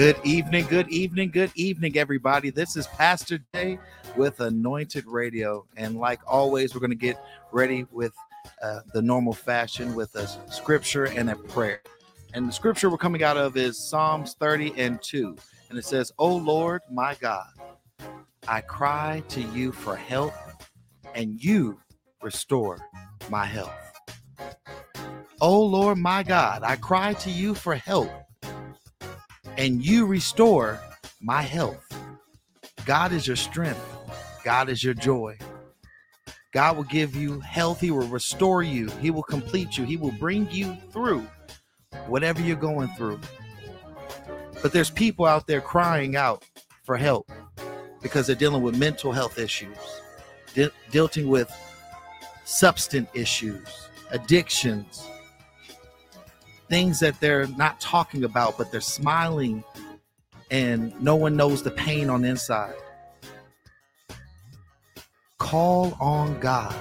[0.00, 2.48] Good evening, good evening, good evening, everybody.
[2.48, 3.78] This is Pastor Jay
[4.16, 5.66] with Anointed Radio.
[5.76, 8.14] And like always, we're going to get ready with
[8.62, 11.82] uh, the normal fashion with a scripture and a prayer.
[12.32, 15.36] And the scripture we're coming out of is Psalms 30 and 2.
[15.68, 17.50] And it says, Oh Lord, my God,
[18.48, 20.32] I cry to you for help,
[21.14, 21.78] and you
[22.22, 22.78] restore
[23.28, 23.74] my health.
[25.42, 28.10] Oh Lord, my God, I cry to you for help
[29.60, 30.80] and you restore
[31.20, 31.86] my health.
[32.86, 33.78] God is your strength,
[34.42, 35.36] God is your joy.
[36.54, 40.12] God will give you health, He will restore you, He will complete you, He will
[40.12, 41.26] bring you through
[42.06, 43.20] whatever you're going through.
[44.62, 46.42] But there's people out there crying out
[46.84, 47.30] for help
[48.00, 49.76] because they're dealing with mental health issues,
[50.54, 51.52] de- dealing with
[52.44, 55.04] substance issues, addictions,
[56.70, 59.62] things that they're not talking about, but they're smiling
[60.50, 62.74] and no one knows the pain on the inside.
[65.38, 66.74] Call on God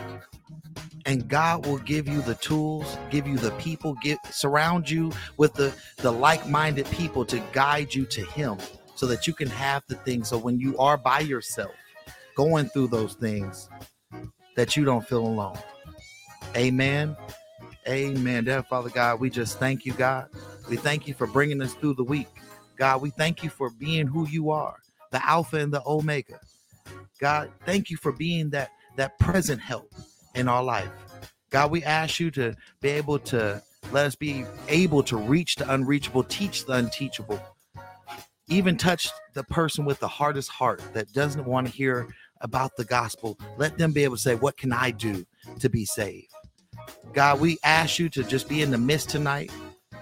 [1.06, 5.54] and God will give you the tools, give you the people, get surround you with
[5.54, 8.58] the the like-minded people to guide you to him
[8.96, 11.72] so that you can have the things so when you are by yourself
[12.36, 13.70] going through those things
[14.56, 15.58] that you don't feel alone.
[16.56, 17.16] Amen.
[17.90, 18.44] Amen.
[18.44, 20.28] Dear Father God, we just thank you, God.
[20.70, 22.28] We thank you for bringing us through the week.
[22.78, 24.76] God, we thank you for being who you are,
[25.10, 26.40] the Alpha and the Omega.
[27.20, 29.92] God, thank you for being that that present help
[30.36, 30.92] in our life.
[31.50, 33.62] God, we ask you to be able to
[33.92, 37.42] let us be able to reach the unreachable, teach the unteachable,
[38.50, 42.08] even touch the person with the hardest heart that doesn't want to hear
[42.42, 43.36] about the gospel.
[43.58, 45.26] Let them be able to say, What can I do
[45.60, 46.28] to be saved?
[47.14, 49.52] God, we ask you to just be in the midst tonight.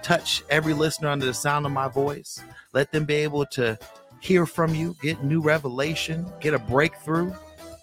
[0.02, 2.42] Touch every listener under the sound of my voice.
[2.74, 3.78] Let them be able to
[4.20, 7.34] hear from you, get new revelation, get a breakthrough,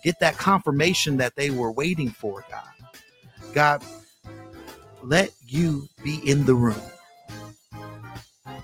[0.03, 2.65] get that confirmation that they were waiting for, God.
[3.53, 3.85] God,
[5.03, 6.81] let you be in the room.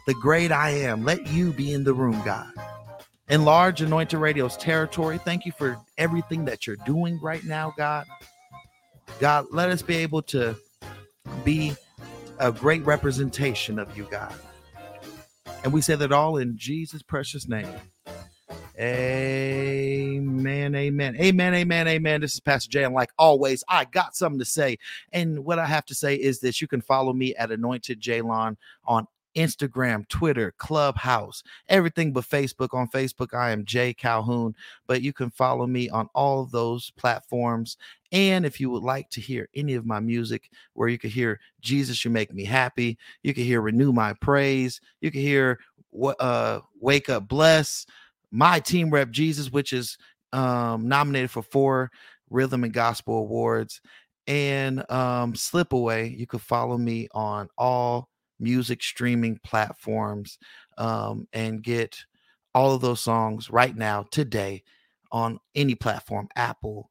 [0.07, 2.51] The great I am, let you be in the room, God.
[3.29, 5.19] Enlarge Anointed Radio's territory.
[5.19, 8.07] Thank you for everything that you're doing right now, God.
[9.19, 10.57] God, let us be able to
[11.45, 11.75] be
[12.39, 14.35] a great representation of you, God.
[15.63, 17.69] And we say that all in Jesus' precious name.
[18.79, 22.21] Amen, amen, amen, amen, amen.
[22.23, 24.79] This is Pastor Jay, and like always, I got something to say.
[25.13, 28.57] And what I have to say is this: you can follow me at Anointed Jaylon
[28.87, 29.07] on
[29.37, 32.73] Instagram, Twitter, Clubhouse, everything but Facebook.
[32.73, 34.55] On Facebook, I am Jay Calhoun,
[34.87, 37.77] but you can follow me on all of those platforms.
[38.13, 41.41] And if you would like to hear any of my music, where you can hear
[41.61, 45.59] Jesus, you make me happy, you can hear Renew My Praise, you can hear
[46.19, 47.87] uh, Wake Up Bless,
[48.31, 49.97] my team rep Jesus, which is
[50.33, 51.91] um, nominated for four
[52.31, 53.81] Rhythm and Gospel Awards,
[54.27, 56.15] and um, Slip Away.
[56.17, 58.09] You can follow me on all
[58.39, 60.39] music streaming platforms
[60.79, 61.97] um, and get
[62.55, 64.63] all of those songs right now today
[65.13, 66.90] on any platform apple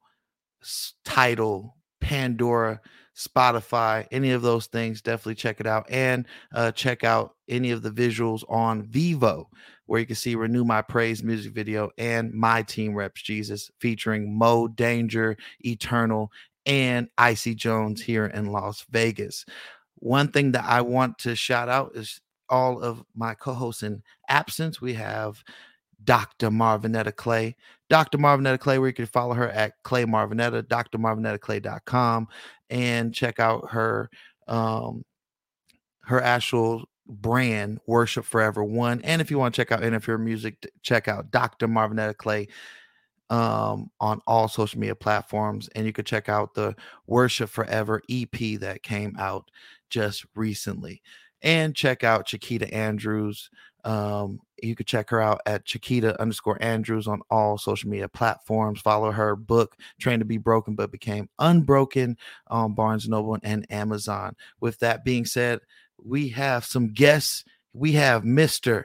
[1.04, 2.80] Tidal pandora
[3.14, 7.82] spotify any of those things definitely check it out and uh, check out any of
[7.82, 9.44] the visuals on Vevo
[9.84, 14.34] where you can see renew my praise music video and my team reps jesus featuring
[14.38, 16.32] mo danger eternal
[16.64, 19.44] and icy jones here in las vegas
[20.00, 24.80] one thing that I want to shout out is all of my co-hosts in absence.
[24.80, 25.44] We have
[26.04, 26.50] Dr.
[26.50, 27.56] Marvinetta Clay.
[27.88, 28.18] Dr.
[28.18, 32.28] Marvinetta Clay, where you can follow her at Clay Marvinetta, drmarvinettaclay.com,
[32.70, 34.10] and check out her
[34.48, 35.04] um
[36.02, 39.00] her actual brand, Worship Forever One.
[39.02, 41.68] And if you want to check out her music, check out Dr.
[41.68, 42.48] Marvinetta Clay
[43.30, 45.68] um, on all social media platforms.
[45.74, 46.74] And you could check out the
[47.06, 49.50] Worship Forever EP that came out
[49.88, 51.02] just recently.
[51.42, 53.50] And check out Chiquita Andrews.
[53.84, 58.80] Um, you could check her out at Chiquita underscore Andrews on all social media platforms.
[58.80, 62.16] Follow her book, Trained to Be Broken but Became Unbroken
[62.48, 64.36] on Barnes Noble and Amazon.
[64.60, 65.60] With that being said,
[66.02, 67.44] we have some guests.
[67.72, 68.84] We have Mr.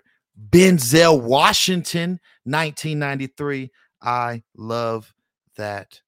[0.50, 3.72] Benzel Washington, 1993.
[4.02, 5.14] I love
[5.58, 6.02] that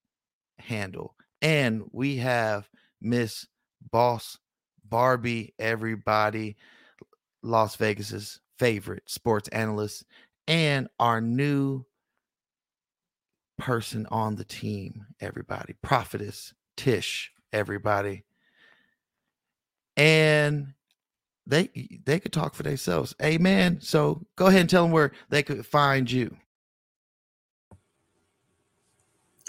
[0.59, 1.15] handle.
[1.41, 2.69] And we have
[3.01, 3.47] Miss
[3.91, 4.37] Boss
[4.89, 6.57] Barbie, everybody,
[7.43, 10.06] Las Vegas's favorite sports analyst,
[10.48, 11.86] and our new
[13.57, 18.24] person on the team, everybody, prophetess Tish, everybody.
[19.98, 20.74] And
[21.48, 21.69] they
[22.06, 23.15] they could talk for themselves.
[23.21, 23.80] Amen.
[23.81, 26.38] So go ahead and tell them where they could find you.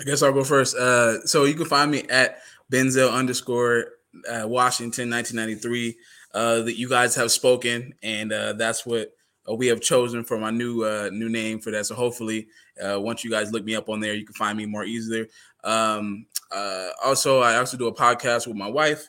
[0.01, 0.77] I guess I'll go first.
[0.77, 2.39] Uh, so you can find me at
[2.73, 3.87] Benzel underscore
[4.29, 5.97] uh, Washington 1993.
[6.35, 9.15] Uh, that you guys have spoken, and uh, that's what
[9.49, 11.87] uh, we have chosen for my new uh, new name for that.
[11.87, 12.49] So hopefully,
[12.83, 15.27] uh, once you guys look me up on there, you can find me more easier.
[15.65, 19.09] Um, uh, also, I also do a podcast with my wife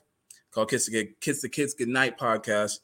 [0.52, 2.80] called Kids to Get Kids to Kids Good Night podcast.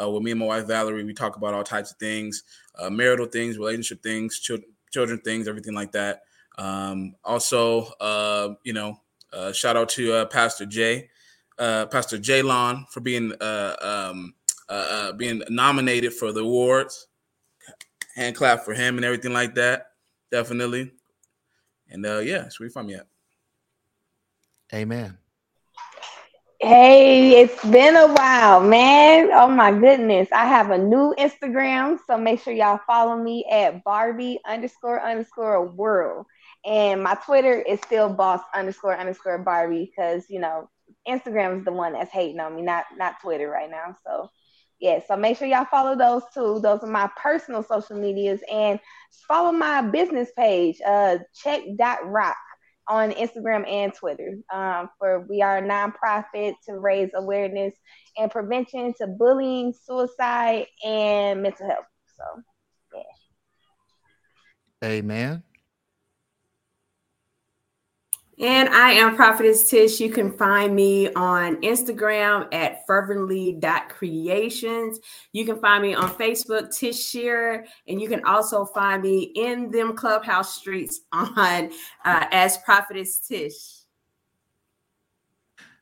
[0.00, 2.42] Uh, with me and my wife Valerie, we talk about all types of things,
[2.78, 6.22] uh, marital things, relationship things, children, children things, everything like that.
[6.58, 9.00] Um, also, uh, you know,
[9.32, 11.08] uh, shout out to uh, Pastor Jay,
[11.58, 14.34] uh, Pastor Jaylon for being uh, um,
[14.68, 17.08] uh, being nominated for the awards.
[18.14, 19.88] Hand clap for him and everything like that.
[20.30, 20.92] Definitely.
[21.90, 23.06] And yeah, that's where you find me at.
[24.74, 25.18] Amen.
[26.60, 29.28] Hey, it's been a while, man.
[29.32, 30.26] Oh my goodness.
[30.32, 35.66] I have a new Instagram, so make sure y'all follow me at Barbie underscore underscore
[35.66, 36.24] world.
[36.64, 40.70] And my Twitter is still boss underscore underscore Barbie because you know
[41.06, 43.96] Instagram is the one that's hating on me, not not Twitter right now.
[44.04, 44.28] So
[44.80, 46.60] yeah, so make sure y'all follow those two.
[46.60, 48.78] Those are my personal social medias and
[49.26, 52.36] follow my business page, uh check dot rock
[52.88, 54.36] on Instagram and Twitter.
[54.52, 57.74] Um, for we are a nonprofit to raise awareness
[58.16, 61.86] and prevention to bullying, suicide, and mental health.
[62.16, 62.42] So
[62.94, 64.88] yeah.
[64.88, 65.42] Amen.
[68.38, 69.98] And I am Prophetess Tish.
[69.98, 75.00] You can find me on Instagram at fervently.creations.
[75.32, 79.70] You can find me on Facebook, Tish Shearer, and you can also find me in
[79.70, 81.70] them clubhouse streets on
[82.04, 83.54] uh, as Prophetess Tish.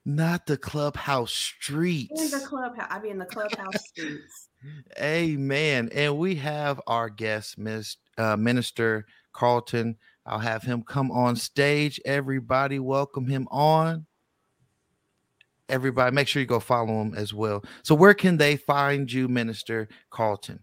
[0.04, 2.20] Not the clubhouse streets.
[2.20, 2.86] In the clubhouse.
[2.88, 4.50] I be in the clubhouse streets.
[5.00, 5.88] Amen.
[5.92, 9.96] And we have our guest, Miss uh, Minister Carlton
[10.26, 12.00] I'll have him come on stage.
[12.04, 14.06] Everybody, welcome him on.
[15.68, 17.64] Everybody, make sure you go follow him as well.
[17.82, 20.62] So, where can they find you, Minister Carlton?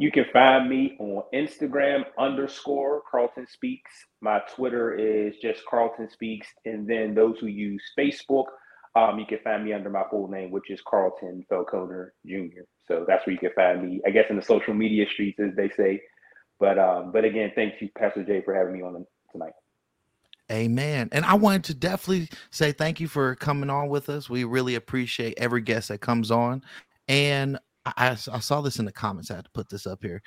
[0.00, 3.90] You can find me on Instagram underscore Carlton Speaks.
[4.22, 6.46] My Twitter is just Carlton Speaks.
[6.64, 8.46] And then those who use Facebook,
[8.96, 12.62] um, you can find me under my full name, which is Carlton Felconer Jr.
[12.88, 15.54] So that's where you can find me, I guess, in the social media streets, as
[15.54, 16.00] they say.
[16.60, 19.52] But um, but again, thank you, Pastor Jay, for having me on tonight.
[20.52, 21.08] Amen.
[21.12, 24.28] And I wanted to definitely say thank you for coming on with us.
[24.28, 26.62] We really appreciate every guest that comes on.
[27.08, 29.30] And I, I saw this in the comments.
[29.30, 30.20] I had to put this up here.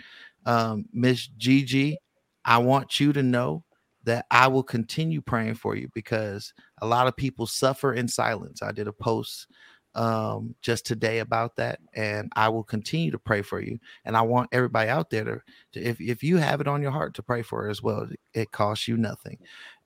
[0.46, 1.98] Um, Miss Gigi,
[2.46, 3.66] I want you to know
[4.06, 8.62] that I will continue praying for you because a lot of people suffer in silence.
[8.62, 9.48] I did a post
[9.96, 13.80] um, just today about that, and I will continue to pray for you.
[14.06, 15.42] And I want everybody out there to,
[15.74, 18.08] to if if you have it on your heart to pray for her as well,
[18.34, 19.38] it costs you nothing.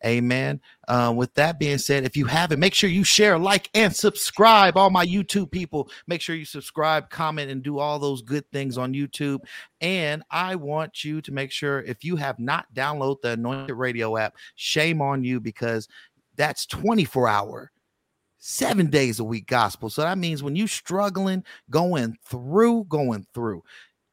[0.06, 0.62] Amen.
[0.88, 4.78] Uh, with that being said, if you haven't, make sure you share, like, and subscribe.
[4.78, 8.78] All my YouTube people, make sure you subscribe, comment, and do all those good things
[8.78, 9.40] on YouTube.
[9.82, 14.18] And I want you to make sure if you have not downloaded the Anointed Radio
[14.18, 15.88] app, shame on you because
[16.36, 17.72] that's 24 hour
[18.48, 19.90] seven days a week gospel.
[19.90, 23.62] So that means when you're struggling, going through, going through,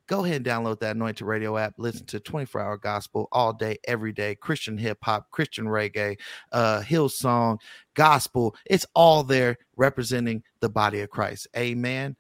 [0.09, 1.75] go ahead and download that anointed radio app.
[1.79, 4.35] Listen to 24 hour gospel all day every day.
[4.35, 6.19] Christian hip-hop christian reggae
[6.51, 7.61] uh hillsong
[7.95, 8.57] gospel.
[8.67, 11.47] It's all there representing the body of christ.
[11.57, 12.17] Amen.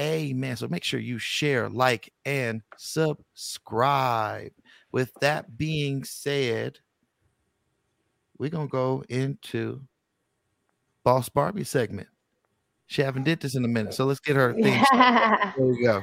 [0.00, 0.56] Amen.
[0.56, 4.50] So make sure you share like and subscribe.
[4.90, 6.80] With that being said
[8.36, 9.82] we're gonna go into
[11.04, 12.08] Boss Barbie segment.
[12.86, 14.84] She haven't did this in a minute, so let's get her thing.
[14.92, 16.02] there we go.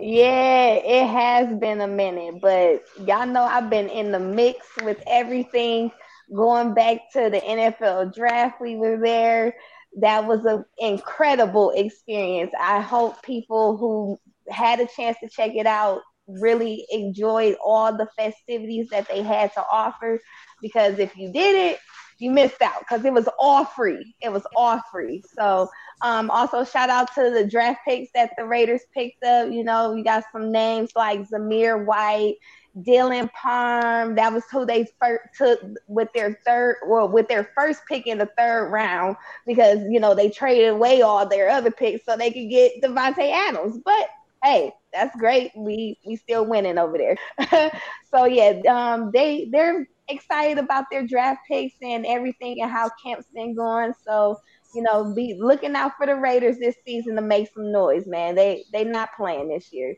[0.00, 5.02] Yeah, it has been a minute, but y'all know I've been in the mix with
[5.06, 5.92] everything.
[6.34, 9.54] Going back to the NFL draft, we were there.
[10.00, 12.52] That was an incredible experience.
[12.58, 18.08] I hope people who had a chance to check it out really enjoyed all the
[18.16, 20.18] festivities that they had to offer.
[20.60, 21.78] Because if you did it,
[22.24, 24.14] you missed out because it was all free.
[24.22, 25.22] It was all free.
[25.38, 25.68] So
[26.00, 29.52] um, also shout out to the draft picks that the Raiders picked up.
[29.52, 32.36] You know, we got some names like Zamir White,
[32.78, 34.14] Dylan Parham.
[34.14, 38.16] That was who they first took with their third, well, with their first pick in
[38.16, 39.16] the third round
[39.46, 43.30] because you know they traded away all their other picks so they could get Davante
[43.30, 43.78] Adams.
[43.84, 44.08] But
[44.42, 45.50] hey, that's great.
[45.54, 47.70] We we still winning over there.
[48.10, 53.26] so yeah, um, they they're excited about their draft picks and everything and how camp's
[53.34, 53.92] been going.
[54.06, 54.38] So
[54.74, 58.34] you know, be looking out for the Raiders this season to make some noise, man.
[58.34, 59.96] They they not playing this year.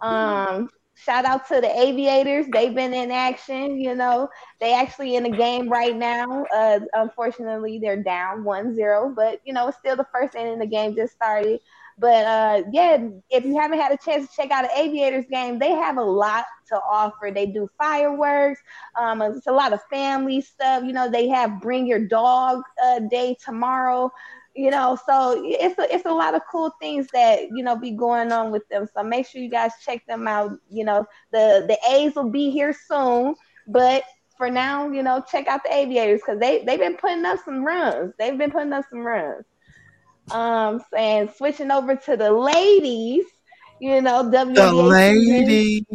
[0.00, 2.46] Um, shout out to the Aviators.
[2.52, 3.80] They've been in action.
[3.80, 4.28] You know,
[4.60, 6.44] they actually in the game right now.
[6.54, 10.58] Uh, unfortunately, they're down 1-0, but you know, it's still the first inning.
[10.58, 11.60] The game just started.
[12.00, 15.58] But uh, yeah, if you haven't had a chance to check out an Aviators game,
[15.60, 17.30] they have a lot to offer.
[17.32, 18.60] They do fireworks.
[18.98, 20.84] Um, it's a lot of family stuff.
[20.84, 24.10] You know, they have Bring Your Dog uh, Day tomorrow.
[24.56, 27.92] You know, so it's a, it's a lot of cool things that you know be
[27.92, 28.88] going on with them.
[28.94, 30.52] So make sure you guys check them out.
[30.70, 33.34] You know, the the A's will be here soon,
[33.68, 34.04] but
[34.36, 37.64] for now, you know, check out the Aviators because they they've been putting up some
[37.64, 38.14] runs.
[38.18, 39.44] They've been putting up some runs.
[40.32, 43.24] Um, and switching over to the ladies,
[43.80, 45.86] you know, WNBA the ladies.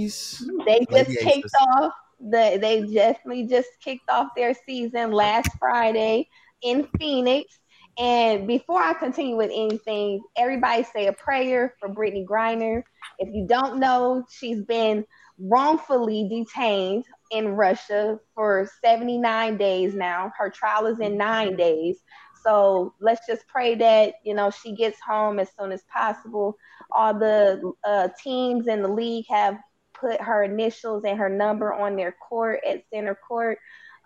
[0.65, 1.51] They just Lady kicked Aces.
[1.61, 1.93] off.
[2.19, 6.29] The, they definitely just kicked off their season last Friday
[6.61, 7.59] in Phoenix.
[7.97, 12.83] And before I continue with anything, everybody say a prayer for Brittney Griner.
[13.19, 15.05] If you don't know, she's been
[15.39, 20.31] wrongfully detained in Russia for 79 days now.
[20.37, 21.97] Her trial is in nine days.
[22.45, 26.57] So let's just pray that you know she gets home as soon as possible.
[26.91, 29.57] All the uh, teams in the league have
[29.99, 33.59] put her initials and her number on their court at center court.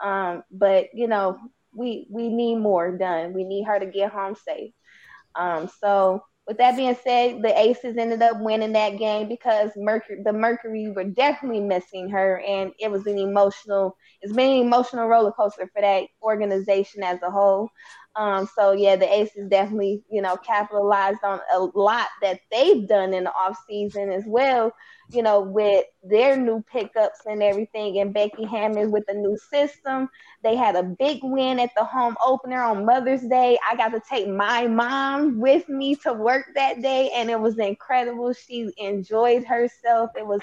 [0.03, 1.37] Um, but you know
[1.73, 3.33] we we need more done.
[3.33, 4.73] We need her to get home safe.
[5.35, 10.21] Um, so with that being said, the Aces ended up winning that game because Mercury,
[10.23, 13.95] the Mercury were definitely missing her, and it was an emotional.
[14.21, 17.69] It's been an emotional roller coaster for that organization as a whole.
[18.19, 23.13] Um, so yeah, the Aces definitely, you know, capitalized on a lot that they've done
[23.13, 24.73] in the off season as well.
[25.11, 30.09] You know, with their new pickups and everything, and Becky Hammon with the new system.
[30.43, 33.57] They had a big win at the home opener on Mother's Day.
[33.69, 37.57] I got to take my mom with me to work that day, and it was
[37.59, 38.33] incredible.
[38.33, 40.11] She enjoyed herself.
[40.15, 40.41] It was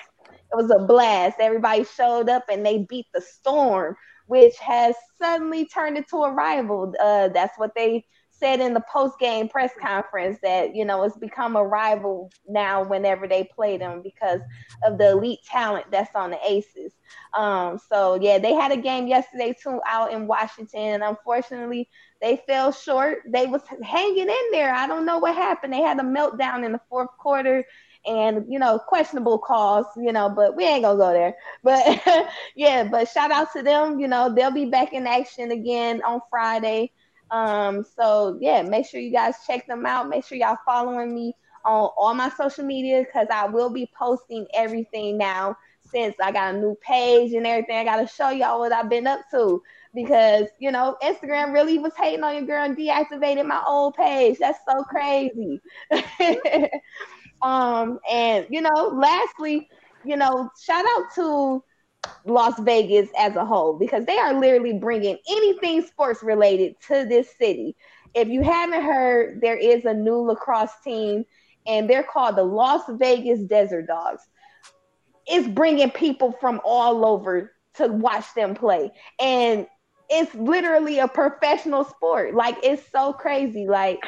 [0.53, 1.39] it was a blast.
[1.41, 6.93] Everybody showed up and they beat the storm, which has suddenly turned into a rival.
[7.01, 8.05] Uh, that's what they
[8.39, 12.85] said in the post game press conference that you know it's become a rival now
[12.85, 14.41] whenever they play them because
[14.85, 16.93] of the elite talent that's on the Aces.
[17.35, 21.89] Um, so yeah, they had a game yesterday too out in Washington, and unfortunately
[22.21, 23.19] they fell short.
[23.29, 24.75] They was hanging in there.
[24.75, 25.73] I don't know what happened.
[25.73, 27.65] They had a meltdown in the fourth quarter
[28.07, 31.35] and you know questionable calls you know but we ain't gonna go there.
[31.63, 36.03] But yeah but shout out to them you know they'll be back in action again
[36.03, 36.93] on friday.
[37.31, 40.09] Um so yeah make sure you guys check them out.
[40.09, 41.35] Make sure y'all following me
[41.65, 46.55] on all my social media because i will be posting everything now since i got
[46.55, 47.77] a new page and everything.
[47.77, 49.63] I gotta show y'all what i've been up to
[49.95, 54.39] because you know instagram really was hating on your girl and deactivated my old page.
[54.39, 55.61] That's so crazy
[57.43, 59.69] um, and you know, lastly,
[60.05, 61.63] you know, shout out to
[62.25, 67.29] Las Vegas as a whole because they are literally bringing anything sports related to this
[67.37, 67.77] city.
[68.15, 71.25] If you haven't heard, there is a new lacrosse team,
[71.67, 74.23] and they're called the Las Vegas Desert Dogs.
[75.27, 78.91] It's bringing people from all over to watch them play,
[79.21, 79.67] and
[80.09, 82.35] it's literally a professional sport.
[82.35, 83.67] Like it's so crazy.
[83.67, 83.99] Like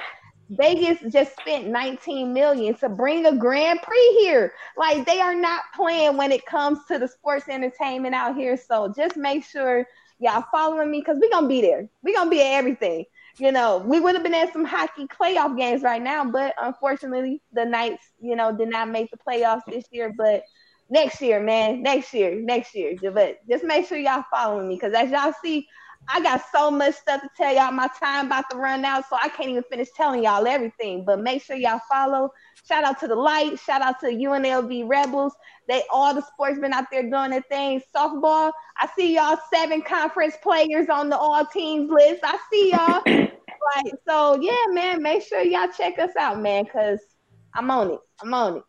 [0.51, 4.53] Vegas just spent 19 million to bring a Grand Prix here.
[4.77, 8.57] Like they are not playing when it comes to the sports entertainment out here.
[8.57, 9.87] So just make sure
[10.19, 11.89] y'all following me because we're gonna be there.
[12.03, 13.05] We're gonna be at everything.
[13.39, 17.43] You know, we would have been at some hockey playoff games right now, but unfortunately
[17.53, 20.13] the Knights, you know, did not make the playoffs this year.
[20.17, 20.43] But
[20.91, 22.97] next year, man, next year, next year.
[23.13, 25.69] But just make sure y'all following me because as y'all see,
[26.11, 27.71] I got so much stuff to tell y'all.
[27.71, 31.05] My time about to run out, so I can't even finish telling y'all everything.
[31.05, 32.31] But make sure y'all follow.
[32.67, 33.59] Shout out to the light.
[33.59, 35.35] Shout out to UNLV Rebels.
[35.69, 37.83] They all the sportsmen out there doing their thing.
[37.95, 38.53] Softball.
[38.79, 42.21] I see y'all seven conference players on the all teams list.
[42.25, 43.03] I see y'all.
[43.77, 45.03] like so, yeah, man.
[45.03, 47.01] Make sure y'all check us out, man, because
[47.55, 48.01] I'm on it.
[48.23, 48.63] I'm on it.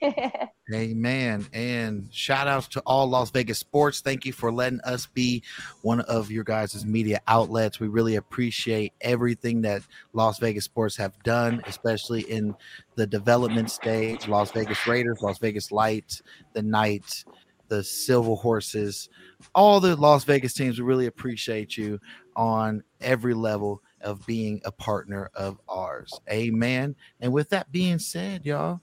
[0.72, 1.46] Amen.
[1.52, 4.00] And shout outs to all Las Vegas sports.
[4.00, 5.42] Thank you for letting us be
[5.82, 7.80] one of your guys' media outlets.
[7.80, 12.54] We really appreciate everything that Las Vegas sports have done, especially in
[12.94, 14.28] the development stage.
[14.28, 17.24] Las Vegas Raiders, Las Vegas Lights, the Knights,
[17.68, 19.08] the Silver Horses,
[19.54, 20.78] all the Las Vegas teams.
[20.78, 22.00] We really appreciate you
[22.36, 26.20] on every level of being a partner of ours.
[26.30, 26.96] Amen.
[27.20, 28.80] And with that being said, y'all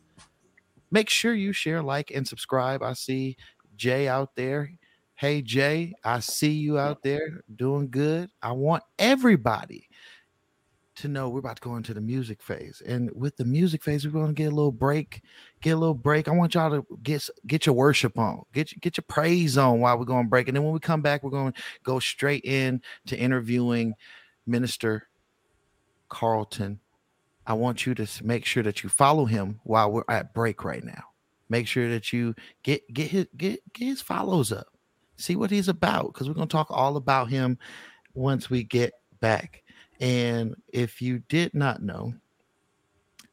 [0.92, 2.84] make sure you share, like, and subscribe.
[2.84, 3.38] I see
[3.76, 4.72] Jay out there.
[5.16, 8.30] Hey, Jay, I see you out there doing good.
[8.42, 9.90] I want everybody
[11.00, 12.82] to know we're about to go into the music phase.
[12.86, 15.22] And with the music phase, we're going to get a little break,
[15.62, 16.28] get a little break.
[16.28, 19.98] I want y'all to get get your worship on, get get your praise on while
[19.98, 20.48] we're going to break.
[20.48, 23.94] And then when we come back, we're going to go straight in to interviewing
[24.46, 25.08] Minister
[26.10, 26.80] Carlton.
[27.50, 30.84] I want you to make sure that you follow him while we're at break right
[30.84, 31.04] now.
[31.50, 34.68] Make sure that you get get his get, get his follows up.
[35.18, 37.58] See what he's about because we're going to talk all about him
[38.14, 39.64] once we get back.
[40.00, 42.14] And if you did not know,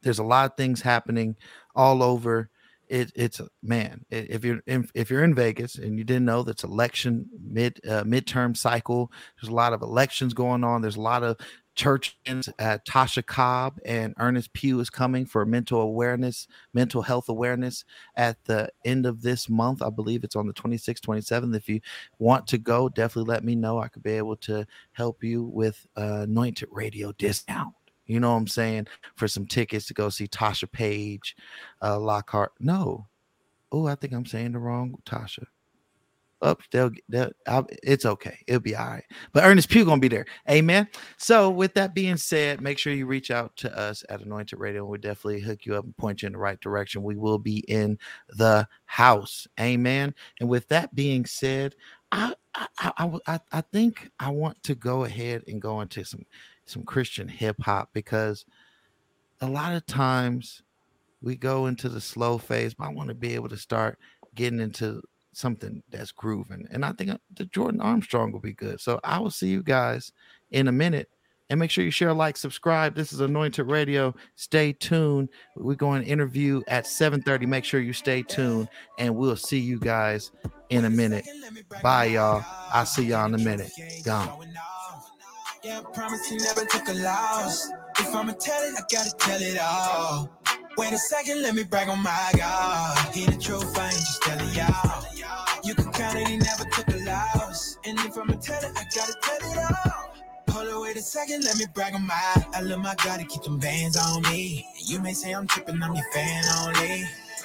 [0.00, 1.36] there's a lot of things happening
[1.74, 2.48] all over.
[2.88, 4.06] It, it's a man.
[4.10, 8.04] If you're in, if you're in Vegas and you didn't know that's election mid uh,
[8.04, 10.80] midterm cycle, there's a lot of elections going on.
[10.80, 11.36] There's a lot of
[11.76, 17.84] church uh, Tasha Cobb and Ernest Pugh is coming for mental awareness, mental health awareness
[18.16, 19.82] at the end of this month.
[19.82, 21.54] I believe it's on the 26th, 27th.
[21.54, 21.80] If you
[22.18, 23.78] want to go, definitely let me know.
[23.78, 27.74] I could be able to help you with uh, anointed radio discount.
[28.06, 28.86] You know what I'm saying?
[29.16, 31.36] For some tickets to go see Tasha Page,
[31.82, 32.52] uh, Lockhart.
[32.58, 33.06] No.
[33.70, 35.44] Oh, I think I'm saying the wrong Tasha
[36.42, 36.60] up.
[36.70, 38.38] They'll, they'll I'll, it's okay.
[38.46, 39.04] It'll be all right.
[39.32, 40.26] But Ernest Pugh gonna be there.
[40.50, 40.88] Amen.
[41.16, 44.82] So with that being said, make sure you reach out to us at Anointed Radio.
[44.82, 47.02] And we'll definitely hook you up and point you in the right direction.
[47.02, 47.98] We will be in
[48.30, 49.46] the house.
[49.60, 50.14] Amen.
[50.40, 51.74] And with that being said,
[52.12, 52.34] I
[52.78, 56.24] I I, I think I want to go ahead and go into some
[56.66, 58.44] some Christian hip hop because
[59.40, 60.62] a lot of times
[61.22, 63.98] we go into the slow phase, but I want to be able to start
[64.34, 65.02] getting into
[65.36, 66.66] something that's grooving.
[66.70, 68.80] And I think uh, the Jordan Armstrong will be good.
[68.80, 70.12] So I will see you guys
[70.50, 71.08] in a minute.
[71.48, 72.96] And make sure you share, like, subscribe.
[72.96, 74.16] This is Anointed Radio.
[74.34, 75.28] Stay tuned.
[75.54, 77.46] We're going to interview at 7:30.
[77.46, 78.68] Make sure you stay tuned,
[78.98, 80.32] and we'll see you guys
[80.70, 81.24] in a minute.
[81.84, 82.44] Bye, y'all.
[82.72, 83.70] I'll see y'all in a minute.
[84.04, 84.28] Gone.
[85.62, 87.70] Yeah, promise you never took a loss.
[88.00, 90.28] If I'ma tell it, I gotta tell it all.
[90.76, 93.14] Wait a second, let me brag on my God.
[93.14, 95.05] He the truth, I ain't just telling y'all.
[95.66, 97.76] You can count it, he never took a loss.
[97.84, 100.14] And if I'ma tell it, I gotta tell it all.
[100.54, 102.46] Hold on, wait a second, let me brag on my.
[102.54, 104.64] I love my God to keep them bands on me.
[104.78, 107.02] And you may say I'm tripping, I'm your fan only.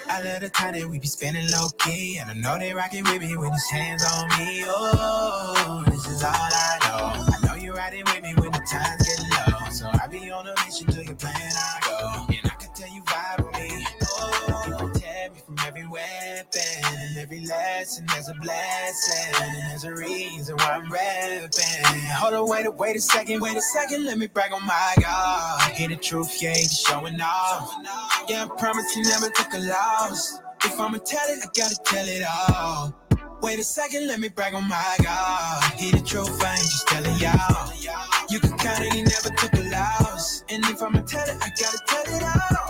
[0.08, 2.20] I love the time that we be spending low key.
[2.20, 4.66] And I know they rockin' with me with his hands on me.
[4.68, 7.26] Oh, this is all I know.
[7.34, 9.01] I know you're riding with me when the times
[17.32, 19.34] every lesson there's a blessing.
[19.70, 22.10] There's a reason why I'm rapping.
[22.16, 24.06] Hold on, wait a, wait a second, wait a second.
[24.06, 25.72] Let me brag on my God.
[25.72, 27.74] Hear the truth, yeah, just showing off.
[28.28, 30.40] Yeah, I promise you never took a loss.
[30.66, 32.94] If I'ma tell it, I gotta tell it all.
[33.42, 35.64] Wait a second, let me brag on my God.
[35.74, 37.72] Hear the truth, I ain't just telling y'all.
[38.30, 40.44] You can count it, he never took a loss.
[40.50, 42.61] And if I'ma tell it, I gotta tell it all.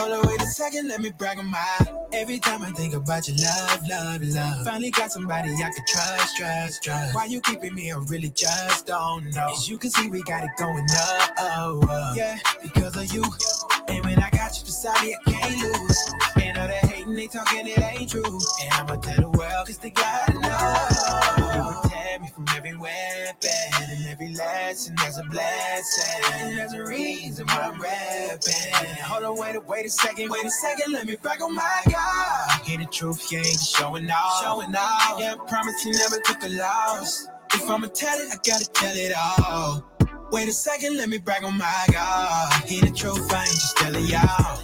[0.00, 1.76] Hold on, wait a second, let me brag on my.
[2.14, 4.64] Every time I think about your love, love, love.
[4.64, 7.14] Finally got somebody I can trust, trust, trust.
[7.14, 7.92] Why you keeping me?
[7.92, 9.50] I really just don't know.
[9.52, 13.22] As you can see, we got it going up, oh, yeah, because of you.
[13.88, 16.14] And when I got you beside me, I can't lose.
[16.40, 18.24] And all that hating, they talking, it ain't true.
[18.24, 20.99] And I'ma tell the world, cause they gotta know.
[24.40, 26.56] Lesson, a blessing.
[26.56, 29.02] There's a reason why I'm rapping.
[29.04, 31.82] Hold on, wait a, wait a second, wait a second, let me brag on my
[31.90, 32.60] God.
[32.64, 34.42] Hear the truth, yeah, just showing off.
[34.42, 35.20] Showing off.
[35.20, 37.26] Yeah, I promise you never took a loss.
[37.52, 39.84] If I'ma tell it, I gotta tell it all.
[40.32, 42.64] Wait a second, let me brag on my God.
[42.64, 44.60] Hear the truth, I ain't just telling y'all.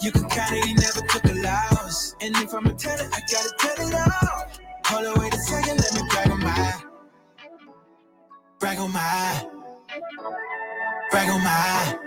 [0.00, 2.16] You can count it, he never took a loss.
[2.20, 4.46] And if I'ma tell it, I gotta tell it all.
[4.86, 6.31] Hold on, wait a second, let me brag.
[8.62, 9.46] Brag on my.
[11.10, 11.98] Brag on my.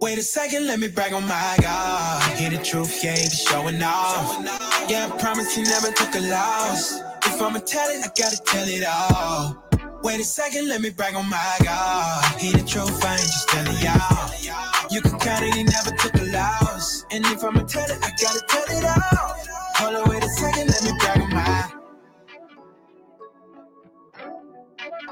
[0.00, 2.36] Wait a second, let me brag on my God.
[2.36, 4.44] Hear the truth, yeah, be showing off.
[4.90, 6.98] Yeah, I promise he never took a loss.
[7.24, 9.62] If I'ma tell it, I gotta tell it all.
[10.02, 12.40] Wait a second, let me brag on my God.
[12.40, 14.90] Hear the truth, I ain't just telling y'all.
[14.90, 17.06] You can count it, he never took a loss.
[17.12, 19.36] And if I'ma tell it, I gotta tell it all.
[19.76, 21.75] Hold on, wait a second, let me brag on my.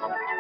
[0.09, 0.34] Bye.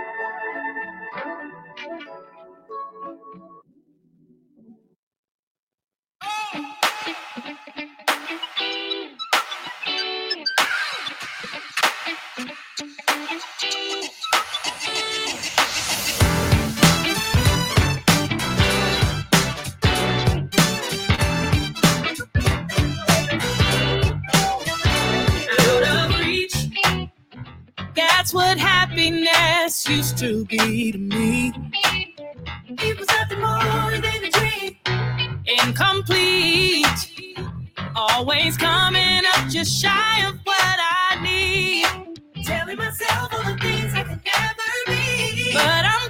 [29.88, 31.52] used to be to me.
[32.68, 34.76] It was nothing more than a dream,
[35.62, 36.86] incomplete.
[37.94, 41.86] Always coming up just shy of what I need.
[42.44, 46.03] Telling myself all the things I can never be, but I'm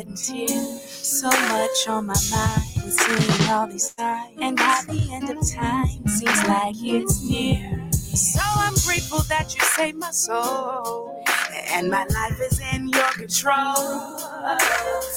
[0.00, 0.82] and tears.
[0.82, 4.38] So much on my mind, and seeing all these signs.
[4.40, 7.90] And by the end of time, seems like it's near.
[7.92, 11.24] So I'm grateful that you saved my soul.
[11.72, 14.18] And my life is in your control.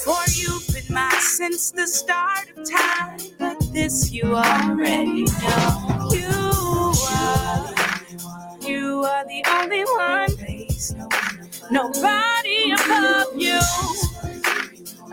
[0.04, 3.18] For you've been mine since the start of time.
[3.38, 6.08] But this you already know.
[6.12, 7.74] You are,
[8.62, 10.30] you are the only one.
[11.70, 13.60] Nobody above you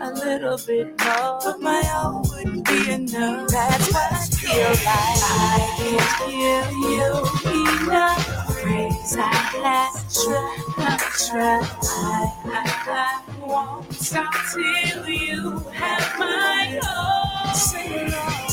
[0.02, 3.48] a little bit more, but my all wouldn't be enough.
[3.48, 5.22] That's what I feel like.
[5.30, 9.16] I can't give you enough praise.
[9.16, 17.54] I had tried, I tried, I, I, I won't stop till you have my all.
[17.54, 18.48] Sing along.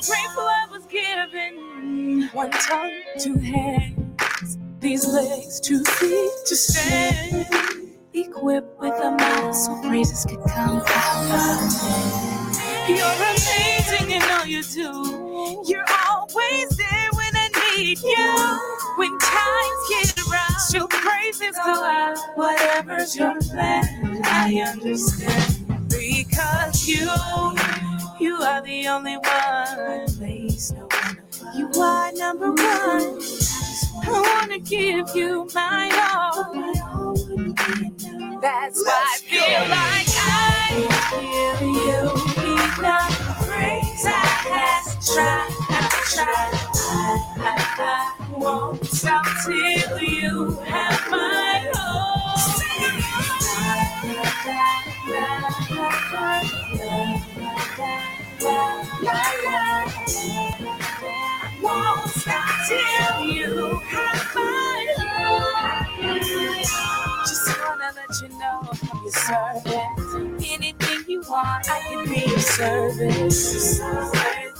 [0.00, 7.46] grateful I was given one tongue, two hands, these legs, two feet to stand.
[8.14, 10.82] Equipped with a mouth so praises could come
[12.88, 15.64] You're amazing in all you do.
[15.66, 18.81] You're always there when I need you.
[18.96, 22.18] When times get rough, still praises go out.
[22.36, 25.88] Whatever's your plan, I understand.
[25.88, 27.08] Because you,
[28.20, 30.06] you are the only one.
[31.56, 33.20] You are number one.
[34.04, 36.52] I wanna give you my all.
[38.40, 42.00] That's why I feel like I give you
[42.80, 44.04] enough praise.
[44.06, 44.10] I
[44.52, 46.52] have tried, I've tried.
[46.74, 51.72] I, I, I won't stop till you have my
[58.44, 59.92] I
[61.62, 64.86] won't stop till you have my
[67.26, 70.42] Just wanna let you know I'm your servant.
[70.44, 73.80] Anything you want, I can be your service.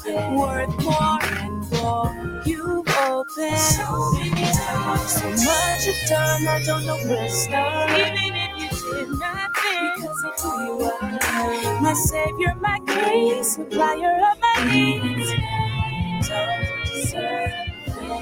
[0.05, 2.43] Worth more and more.
[2.45, 5.13] You've opened so many doors.
[5.13, 7.91] So much I've done, I don't know where to start.
[7.91, 11.81] Even if you did nothing, because of who you are.
[11.83, 15.31] My savior, my king, supplier of my needs.
[16.29, 17.72] Don't deserve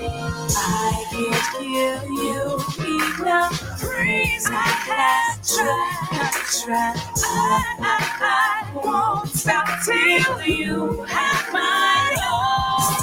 [0.02, 4.46] I can't give you enough praise.
[4.50, 4.52] I
[4.88, 6.32] have tried,
[6.64, 6.96] tried.
[7.24, 12.96] I, I, I won't stop till you have my all.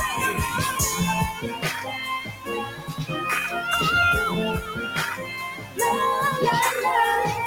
[5.78, 5.94] La,
[6.42, 7.46] la, la.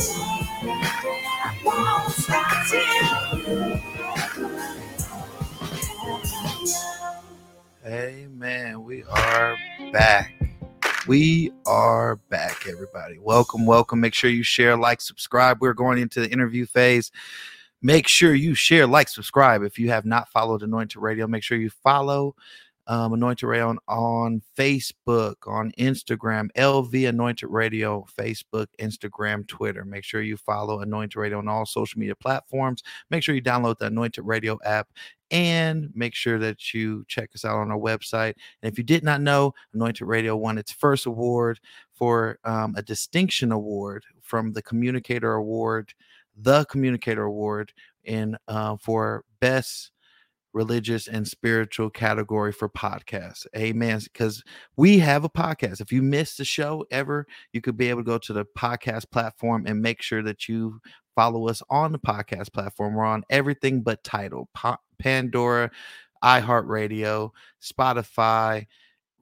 [1.45, 3.31] I won't stop till
[7.87, 8.85] Amen.
[8.85, 9.57] We are
[9.91, 10.35] back.
[11.07, 13.19] We are back, everybody.
[13.19, 14.01] Welcome, welcome.
[14.01, 15.63] Make sure you share, like, subscribe.
[15.63, 17.11] We're going into the interview phase.
[17.81, 19.63] Make sure you share, like, subscribe.
[19.63, 22.37] If you have not followed Anointed Radio, make sure you follow
[22.91, 29.85] um, Anointed Radio on, on Facebook, on Instagram, LV Anointed Radio, Facebook, Instagram, Twitter.
[29.85, 32.83] Make sure you follow Anointed Radio on all social media platforms.
[33.09, 34.89] Make sure you download the Anointed Radio app
[35.31, 38.35] and make sure that you check us out on our website.
[38.61, 41.61] And if you did not know, Anointed Radio won its first award
[41.95, 45.95] for um, a distinction award from the Communicator Award,
[46.37, 47.73] the Communicator Award,
[48.03, 49.93] in uh, for best
[50.53, 53.47] religious and spiritual category for podcasts.
[53.57, 54.01] Amen.
[54.05, 54.43] Because
[54.77, 55.81] we have a podcast.
[55.81, 59.11] If you missed the show ever, you could be able to go to the podcast
[59.11, 60.81] platform and make sure that you
[61.15, 62.95] follow us on the podcast platform.
[62.95, 65.71] We're on everything but Tidal Pa- Pandora,
[66.23, 67.31] iHeartRadio,
[67.63, 68.67] Spotify,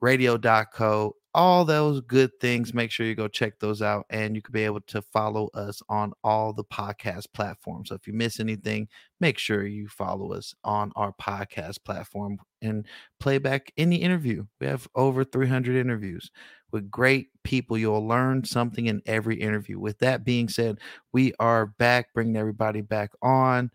[0.01, 2.73] radio.co, all those good things.
[2.73, 5.81] Make sure you go check those out and you could be able to follow us
[5.87, 7.89] on all the podcast platforms.
[7.89, 8.87] So if you miss anything,
[9.19, 12.85] make sure you follow us on our podcast platform and
[13.19, 14.45] play back any interview.
[14.59, 16.31] We have over 300 interviews
[16.71, 17.77] with great people.
[17.77, 19.79] You'll learn something in every interview.
[19.79, 20.79] With that being said,
[21.13, 23.69] we are back, bringing everybody back on.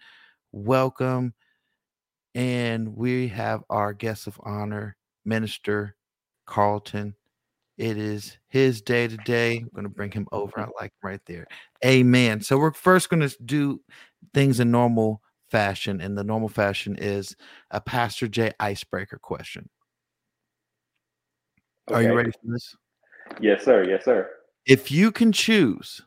[0.51, 1.35] Welcome.
[2.35, 5.95] And we have our guest of honor, Minister
[6.47, 7.15] Carlton.
[7.77, 9.59] It is his day today.
[9.59, 10.61] I'm going to bring him over.
[10.61, 11.47] I like right there.
[11.85, 12.41] Amen.
[12.41, 13.81] So we're first going to do
[14.33, 17.35] things in normal fashion, and the normal fashion is
[17.71, 19.69] a Pastor Jay icebreaker question.
[21.93, 22.75] Are you ready for this?
[23.41, 23.85] Yes, sir.
[23.89, 24.31] Yes, sir.
[24.67, 26.01] If you can choose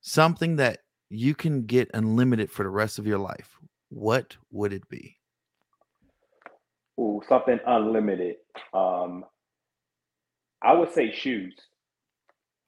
[0.00, 3.56] something that you can get unlimited for the rest of your life,
[3.88, 5.16] what would it be?
[7.00, 8.36] Ooh, something unlimited.
[8.74, 9.24] Um,
[10.62, 11.54] I would say shoes.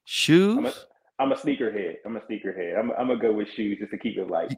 [0.05, 0.57] Shoes?
[0.57, 0.73] I'm a,
[1.19, 1.95] I'm a sneakerhead.
[2.05, 2.77] I'm a sneakerhead.
[2.77, 4.53] I'm, I'm gonna go with shoes just to keep it light.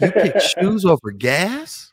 [0.00, 1.90] You pick shoes over gas?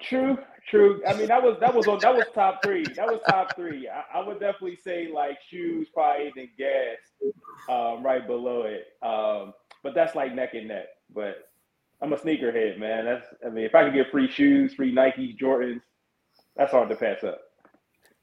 [0.00, 0.36] True,
[0.68, 1.00] true.
[1.06, 2.84] I mean, that was that was on that was top three.
[2.96, 3.88] That was top three.
[3.88, 7.32] I, I would definitely say like shoes, probably then gas,
[7.68, 8.86] um, right below it.
[9.06, 10.86] Um, but that's like neck and neck.
[11.14, 11.48] But
[12.00, 13.04] I'm a sneakerhead, man.
[13.04, 15.82] That's I mean, if I could get free shoes, free Nike Jordans,
[16.56, 17.40] that's hard to pass up.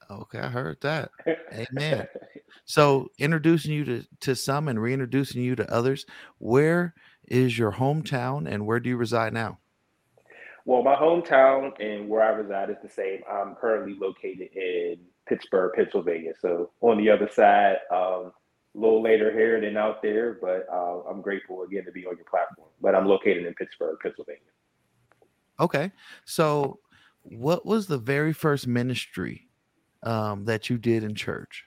[0.09, 1.11] Okay, I heard that.
[1.53, 2.07] Amen.
[2.65, 6.05] So introducing you to, to some and reintroducing you to others,
[6.37, 6.93] where
[7.27, 9.57] is your hometown and where do you reside now?
[10.65, 13.21] Well, my hometown and where I reside is the same.
[13.27, 16.33] I'm currently located in Pittsburgh, Pennsylvania.
[16.39, 18.31] So on the other side, um,
[18.75, 22.17] a little later here than out there, but uh, I'm grateful again to be on
[22.17, 22.69] your platform.
[22.81, 24.41] But I'm located in Pittsburgh, Pennsylvania.
[25.59, 25.91] Okay.
[26.25, 26.79] So
[27.23, 29.48] what was the very first ministry
[30.03, 31.63] um, that you did in church?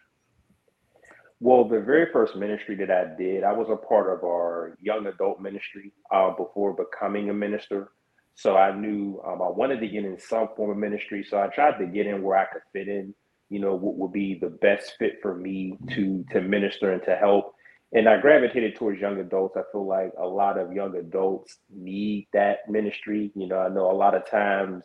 [1.40, 5.06] Well, the very first ministry that I did, I was a part of our young
[5.06, 7.90] adult ministry uh, before becoming a minister.
[8.34, 11.26] So I knew um, I wanted to get in some form of ministry.
[11.28, 13.12] So I tried to get in where I could fit in.
[13.50, 17.16] You know, what would be the best fit for me to to minister and to
[17.16, 17.54] help.
[17.92, 19.56] And I gravitated towards young adults.
[19.56, 23.30] I feel like a lot of young adults need that ministry.
[23.34, 24.84] You know, I know a lot of times,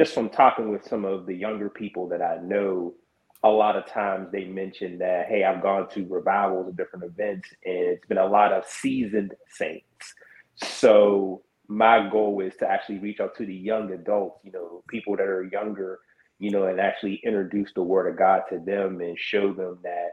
[0.00, 2.94] just from talking with some of the younger people that I know,
[3.42, 7.50] a lot of times they mention that, hey, I've gone to revivals and different events,
[7.66, 10.14] and it's been a lot of seasoned saints.
[10.54, 15.16] So my goal is to actually reach out to the young adults, you know, people
[15.18, 15.98] that are younger,
[16.38, 20.12] you know, and actually introduce the word of God to them and show them that,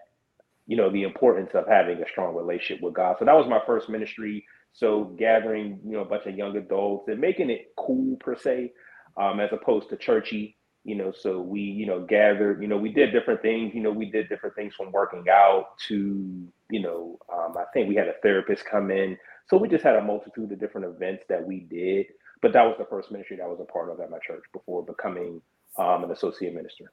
[0.65, 3.15] you know, the importance of having a strong relationship with God.
[3.19, 4.45] So that was my first ministry.
[4.73, 8.73] So gathering, you know, a bunch of young adults and making it cool per se,
[9.17, 11.11] um, as opposed to churchy, you know.
[11.11, 13.73] So we, you know, gathered, you know, we did different things.
[13.73, 17.89] You know, we did different things from working out to, you know, um, I think
[17.89, 19.17] we had a therapist come in
[19.49, 22.07] so we just had a multitude of different events that we did.
[22.41, 24.43] But that was the first ministry that I was a part of at my church
[24.53, 25.41] before becoming
[25.77, 26.91] um, an associate minister.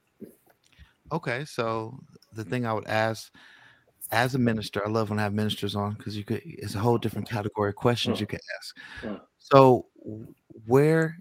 [1.12, 1.98] Okay, so
[2.32, 3.32] the thing I would ask
[4.10, 6.78] as a minister, I love when I have ministers on because you could it's a
[6.78, 8.20] whole different category of questions Mm.
[8.20, 8.76] you could ask.
[9.02, 9.20] Mm.
[9.38, 9.86] So
[10.66, 11.18] where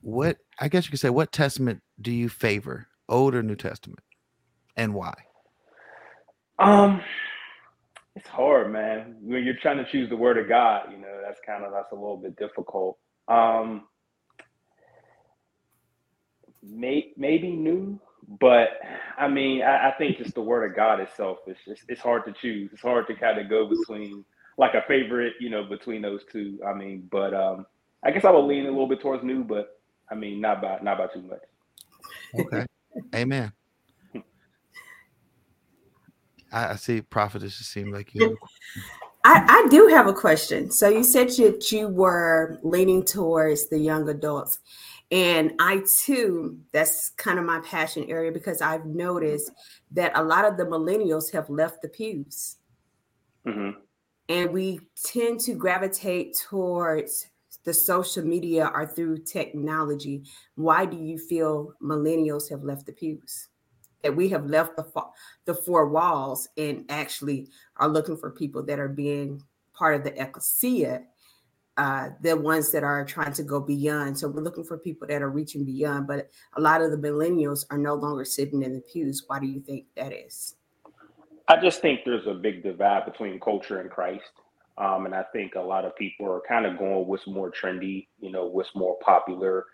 [0.00, 4.00] what I guess you could say what testament do you favor, Old or New Testament?
[4.76, 5.14] And why?
[6.58, 7.00] Um,
[8.16, 9.16] it's hard, man.
[9.20, 11.92] When you're trying to choose the word of God, you know, that's kind of that's
[11.92, 12.98] a little bit difficult.
[13.28, 13.84] Um,
[16.62, 18.00] may, maybe new,
[18.40, 18.68] but
[19.16, 22.24] I mean, I, I think just the word of God itself is just it's hard
[22.26, 22.70] to choose.
[22.72, 24.24] It's hard to kind of go between
[24.56, 26.58] like a favorite, you know, between those two.
[26.66, 27.66] I mean, but um,
[28.04, 29.77] I guess I would lean a little bit towards new, but
[30.10, 31.40] I mean, not by not by too much.
[32.34, 32.66] Okay.
[33.14, 33.52] Amen.
[36.50, 38.30] I, I see prophetess just seemed like you I, a
[39.24, 40.70] I, I do have a question.
[40.70, 44.58] So you said that you were leaning towards the young adults.
[45.10, 49.50] And I too, that's kind of my passion area because I've noticed
[49.92, 52.56] that a lot of the millennials have left the pews.
[53.44, 53.70] hmm
[54.28, 57.26] And we tend to gravitate towards
[57.64, 60.24] the social media or through technology.
[60.54, 63.48] Why do you feel millennials have left the pews?
[64.02, 64.86] That we have left the,
[65.44, 69.42] the four walls and actually are looking for people that are being
[69.74, 71.02] part of the ecclesia,
[71.76, 74.18] uh, the ones that are trying to go beyond.
[74.18, 77.64] So we're looking for people that are reaching beyond, but a lot of the millennials
[77.70, 79.24] are no longer sitting in the pews.
[79.26, 80.56] Why do you think that is?
[81.48, 84.22] I just think there's a big divide between culture and Christ.
[84.78, 88.08] Um, and I think a lot of people are kind of going what's more trendy,
[88.20, 89.66] you know, what's more popular.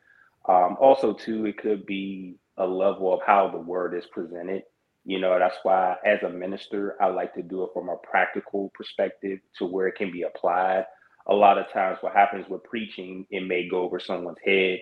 [0.48, 4.62] Um, also, too, it could be a level of how the word is presented.
[5.04, 8.70] You know, that's why as a minister, I like to do it from a practical
[8.74, 10.86] perspective to where it can be applied.
[11.28, 14.80] A lot of times, what happens with preaching, it may go over someone's head.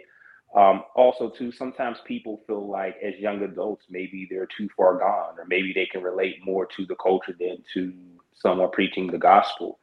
[0.54, 5.38] Um, also, too, sometimes people feel like as young adults, maybe they're too far gone,
[5.38, 7.92] or maybe they can relate more to the culture than to
[8.34, 9.78] someone preaching the gospel.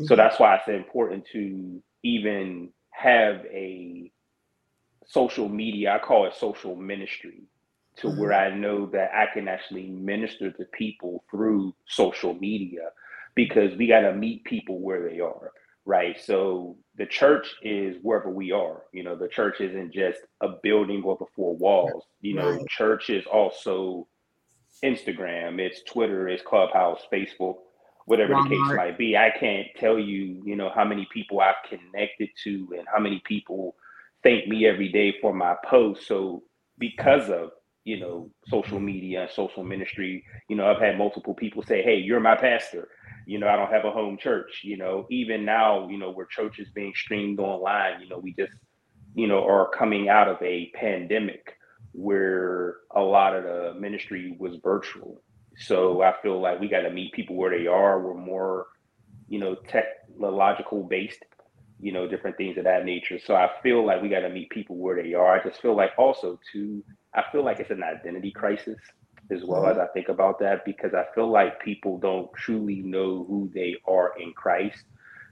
[0.00, 4.10] So that's why it's important to even have a
[5.06, 7.44] social media, I call it social ministry,
[7.98, 8.16] to Mhm.
[8.18, 12.90] where I know that I can actually minister to people through social media
[13.34, 15.52] because we got to meet people where they are,
[15.86, 16.20] right?
[16.20, 18.84] So the church is wherever we are.
[18.92, 22.04] You know, the church isn't just a building or the four walls.
[22.22, 22.68] You know, Right.
[22.68, 24.08] church is also
[24.84, 27.56] Instagram, it's Twitter, it's Clubhouse, Facebook,
[28.06, 29.16] whatever the case might be.
[29.16, 33.22] I can't tell you, you know, how many people I've connected to and how many
[33.24, 33.76] people
[34.22, 36.06] thank me every day for my post.
[36.06, 36.42] So
[36.78, 37.50] because of
[37.84, 41.96] you know social media and social ministry, you know, I've had multiple people say, "Hey,
[41.96, 42.88] you're my pastor."
[43.26, 44.62] You know, I don't have a home church.
[44.64, 48.34] You know, even now, you know, where church is being streamed online, you know, we
[48.34, 48.52] just,
[49.14, 51.56] you know, are coming out of a pandemic
[51.92, 55.22] where a lot of the ministry was virtual.
[55.58, 58.00] So I feel like we got to meet people where they are.
[58.00, 58.66] We're more,
[59.28, 61.24] you know, technological based,
[61.80, 63.18] you know, different things of that nature.
[63.18, 65.38] So I feel like we got to meet people where they are.
[65.38, 66.82] I just feel like also too,
[67.14, 68.78] I feel like it's an identity crisis
[69.30, 69.82] as well as mm-hmm.
[69.82, 74.12] I think about that because I feel like people don't truly know who they are
[74.18, 74.84] in Christ.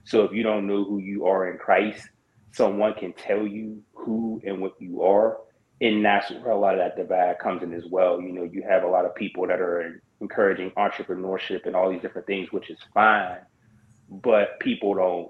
[0.03, 2.09] So if you don't know who you are in Christ,
[2.51, 5.37] someone can tell you who and what you are.
[5.79, 8.21] And that's where a lot of that divide comes in as well.
[8.21, 12.01] You know, you have a lot of people that are encouraging entrepreneurship and all these
[12.01, 13.39] different things, which is fine,
[14.09, 15.29] but people don't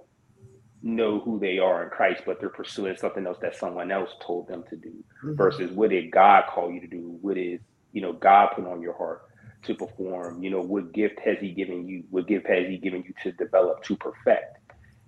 [0.83, 4.47] know who they are in Christ, but they're pursuing something else that someone else told
[4.47, 5.37] them to do Mhm.
[5.37, 7.17] versus what did God call you to do?
[7.21, 7.61] What is
[7.91, 9.21] you know God put on your heart
[9.63, 10.43] to perform.
[10.43, 12.03] You know, what gift has He given you?
[12.09, 14.57] What gift has He given you to develop to perfect?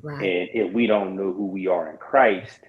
[0.01, 0.23] Right.
[0.23, 2.59] And if we don't know who we are in Christ,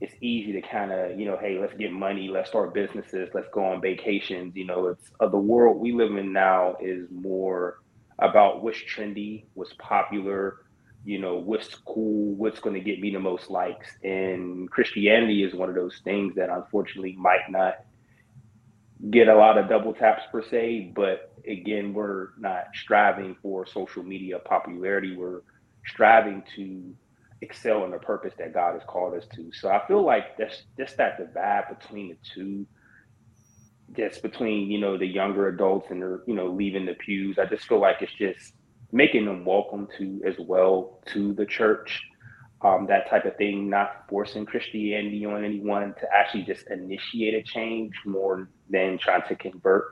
[0.00, 3.48] it's easy to kind of, you know, hey, let's get money, let's start businesses, let's
[3.52, 4.54] go on vacations.
[4.54, 7.78] You know, it's uh, the world we live in now is more
[8.18, 10.58] about what's trendy, what's popular,
[11.04, 13.86] you know, what's cool, what's going to get me the most likes.
[14.02, 17.76] And Christianity is one of those things that unfortunately might not
[19.10, 24.02] get a lot of double taps per se, but again, we're not striving for social
[24.02, 25.16] media popularity.
[25.16, 25.40] We're
[25.86, 26.94] striving to
[27.42, 29.50] excel in the purpose that God has called us to.
[29.52, 32.66] So I feel like that's just that divide between the two,
[33.96, 37.38] just between you know the younger adults and they're you know leaving the pews.
[37.38, 38.54] I just feel like it's just
[38.92, 42.02] making them welcome to as well to the church.
[42.62, 47.42] Um, that type of thing, not forcing Christianity on anyone to actually just initiate a
[47.42, 49.84] change more than trying to convert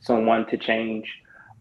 [0.00, 1.06] someone to change.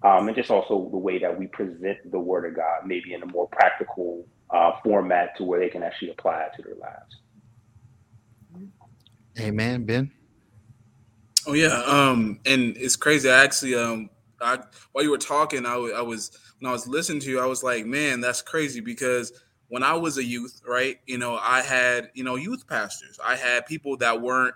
[0.03, 3.23] Um, and just also the way that we present the word of God, maybe in
[3.23, 7.21] a more practical uh, format to where they can actually apply it to their lives.
[9.39, 10.11] Amen, Ben.
[11.47, 13.29] Oh yeah, um, and it's crazy.
[13.29, 14.59] I actually, um, I
[14.91, 17.45] while you were talking, I, w- I was when I was listening to you, I
[17.45, 19.31] was like, man, that's crazy because
[19.69, 23.19] when I was a youth, right, you know, I had you know youth pastors.
[23.25, 24.53] I had people that weren't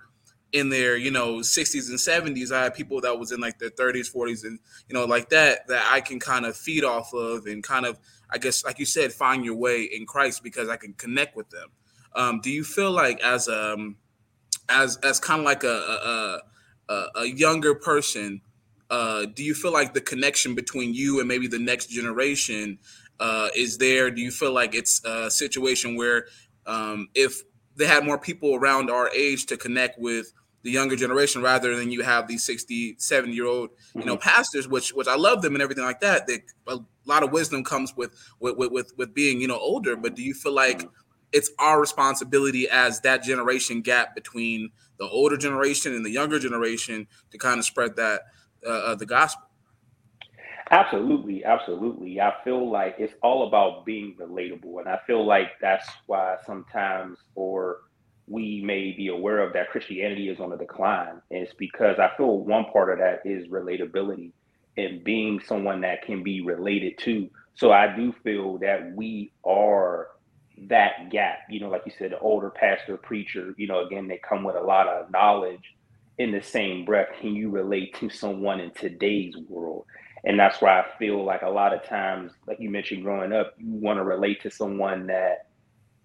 [0.51, 2.51] in their you know 60s and 70s.
[2.51, 5.67] I had people that was in like their 30s, 40s, and you know like that
[5.67, 7.97] that I can kind of feed off of and kind of
[8.29, 11.49] I guess like you said, find your way in Christ because I can connect with
[11.49, 11.69] them.
[12.13, 13.97] Um, do you feel like as um
[14.69, 16.41] as as kind of like a
[16.89, 18.41] a, a, a younger person,
[18.89, 22.79] uh, do you feel like the connection between you and maybe the next generation
[23.19, 24.11] uh, is there?
[24.11, 26.27] Do you feel like it's a situation where
[26.65, 27.41] um, if
[27.75, 31.91] they had more people around our age to connect with the younger generation rather than
[31.91, 35.53] you have these 60 70 year old you know pastors which which i love them
[35.53, 36.39] and everything like that they,
[37.05, 40.23] a lot of wisdom comes with with with with being you know older but do
[40.23, 40.87] you feel like
[41.31, 47.07] it's our responsibility as that generation gap between the older generation and the younger generation
[47.31, 48.21] to kind of spread that
[48.65, 49.41] uh, uh, the gospel
[50.71, 52.19] Absolutely, absolutely.
[52.19, 57.19] I feel like it's all about being relatable, and I feel like that's why sometimes,
[57.35, 57.81] or
[58.27, 61.21] we may be aware of that Christianity is on a decline.
[61.29, 64.31] And it's because I feel one part of that is relatability
[64.77, 67.29] and being someone that can be related to.
[67.55, 70.07] So I do feel that we are
[70.67, 71.39] that gap.
[71.49, 73.53] You know, like you said, the older pastor, preacher.
[73.57, 75.75] You know, again, they come with a lot of knowledge.
[76.17, 79.85] In the same breath, can you relate to someone in today's world?
[80.25, 83.53] and that's why I feel like a lot of times, like you mentioned growing up,
[83.57, 85.47] you want to relate to someone that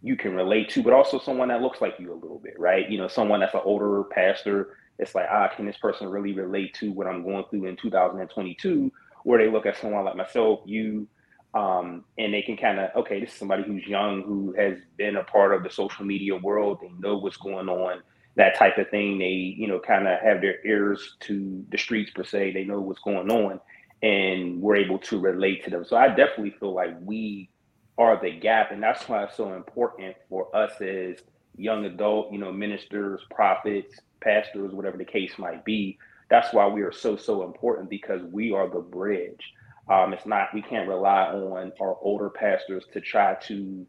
[0.02, 2.88] you can relate to, but also someone that looks like you a little bit, right?
[2.90, 4.76] You know, someone that's an older pastor.
[5.00, 8.92] It's like, ah, can this person really relate to what I'm going through in 2022?
[9.24, 11.08] Where they look at someone like myself, you,
[11.54, 15.16] um, and they can kind of, okay, this is somebody who's young, who has been
[15.16, 16.78] a part of the social media world.
[16.80, 18.02] They know what's going on,
[18.36, 19.18] that type of thing.
[19.18, 22.52] They, you know, kind of have their ears to the streets per se.
[22.52, 23.60] They know what's going on
[24.02, 25.84] and we're able to relate to them.
[25.84, 27.50] So I definitely feel like we
[27.98, 31.16] are the gap, and that's why it's so important for us as
[31.56, 35.98] young adult, you know, ministers, prophets, pastors, whatever the case might be.
[36.28, 39.52] That's why we are so so important because we are the bridge.
[39.88, 43.86] Um, it's not we can't rely on our older pastors to try to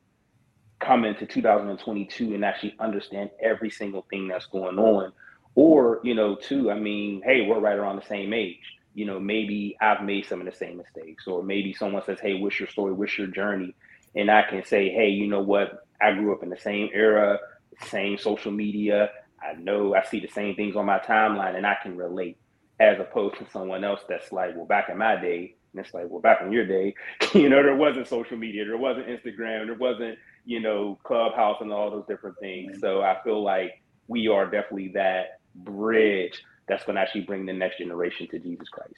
[0.79, 5.11] come into 2022 and actually understand every single thing that's going on.
[5.53, 9.19] Or, you know, too, I mean, hey, we're right around the same age you know,
[9.19, 12.69] maybe I've made some of the same mistakes, or maybe someone says, Hey, what's your
[12.69, 12.93] story?
[12.93, 13.73] What's your journey?
[14.15, 15.87] And I can say, Hey, you know what?
[16.01, 17.39] I grew up in the same era,
[17.87, 19.09] same social media.
[19.41, 22.37] I know I see the same things on my timeline and I can relate
[22.79, 26.05] as opposed to someone else that's like, well, back in my day, and it's like,
[26.09, 26.93] well, back in your day,
[27.33, 31.71] you know, there wasn't social media, there wasn't Instagram, there wasn't, you know, Clubhouse and
[31.71, 32.79] all those different things.
[32.79, 33.71] So I feel like
[34.07, 36.33] we are definitely that bridge
[36.67, 38.93] that's going to actually bring the next generation to Jesus Christ.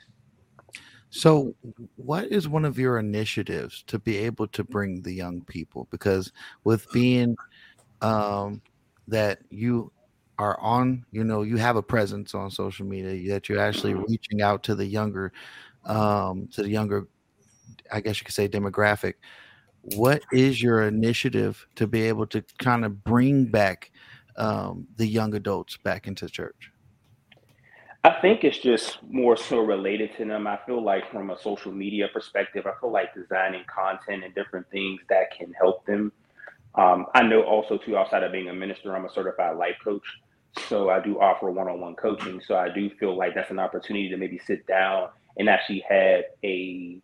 [1.09, 1.53] So,
[1.95, 5.87] what is one of your initiatives to be able to bring the young people?
[5.91, 6.31] Because
[6.63, 7.35] with being
[8.01, 8.63] um,
[9.07, 9.91] that you
[10.43, 14.41] are on, you know, you have a presence on social media, that you're actually reaching
[14.41, 15.31] out to the younger,
[15.85, 17.07] um, to the younger,
[17.91, 19.15] I guess you could say demographic.
[19.95, 23.91] What is your initiative to be able to kind of bring back
[24.35, 26.71] um, the young adults back into church?
[28.03, 30.45] I think it's just more so related to them.
[30.45, 34.69] I feel like from a social media perspective, I feel like designing content and different
[34.71, 36.11] things that can help them.
[36.75, 40.03] Um, I know also too, outside of being a minister, I'm a certified life coach.
[40.69, 42.41] So I do offer one-on-one coaching.
[42.45, 46.25] So I do feel like that's an opportunity to maybe sit down and actually have
[46.43, 46.99] a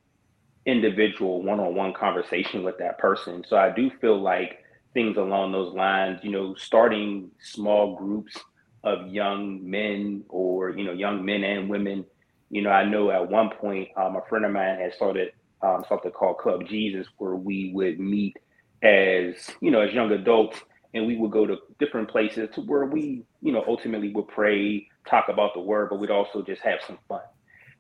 [0.66, 3.44] individual one-on-one conversation with that person.
[3.48, 4.60] So I do feel like
[4.94, 8.38] things along those lines, you know, starting small groups
[8.84, 12.06] of young men or you know young men and women.
[12.50, 15.84] You know, I know at one point um, a friend of mine had started um,
[15.88, 18.38] something called Club Jesus, where we would meet
[18.84, 20.60] as you know as young adults,
[20.94, 24.88] and we would go to different places to where we you know ultimately would pray,
[25.08, 27.22] talk about the word, but we'd also just have some fun.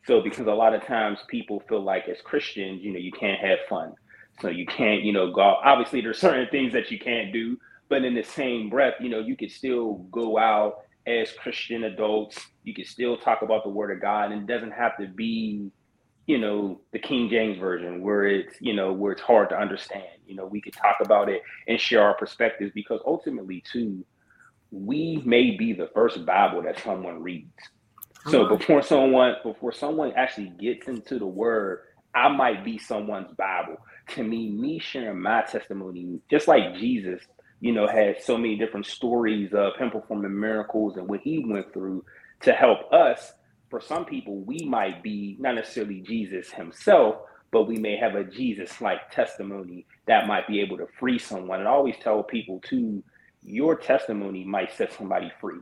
[0.05, 3.39] So because a lot of times people feel like as Christians, you know, you can't
[3.41, 3.93] have fun.
[4.41, 7.57] So you can't, you know, go obviously there's certain things that you can't do,
[7.89, 12.39] but in the same breath, you know, you could still go out as Christian adults.
[12.63, 15.71] You can still talk about the word of God and it doesn't have to be,
[16.29, 20.05] you know, the King James version where it's, you know, where it's hard to understand.
[20.27, 24.05] You know, we could talk about it and share our perspectives because ultimately too,
[24.69, 27.49] we may be the first Bible that someone reads.
[28.27, 31.79] So before someone before someone actually gets into the word,
[32.13, 33.77] I might be someone's Bible.
[34.09, 37.23] To me, me sharing my testimony, just like Jesus,
[37.59, 41.73] you know, had so many different stories of him performing miracles and what he went
[41.73, 42.05] through
[42.41, 43.33] to help us.
[43.69, 47.17] For some people, we might be not necessarily Jesus himself,
[47.51, 51.59] but we may have a Jesus like testimony that might be able to free someone.
[51.59, 53.03] And I always tell people too,
[53.43, 55.59] your testimony might set somebody free.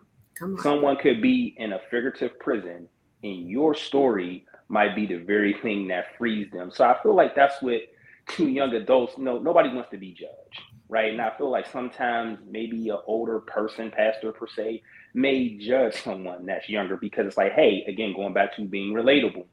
[0.62, 2.88] Someone could be in a figurative prison,
[3.24, 6.72] and your story might be the very thing that frees them.
[6.72, 7.82] So I feel like that's what
[8.28, 9.40] two young adults know.
[9.40, 11.12] Nobody wants to be judged right?
[11.12, 14.82] And I feel like sometimes maybe an older person, pastor per se,
[15.14, 19.46] may judge someone that's younger because it's like, hey, again, going back to being relatable,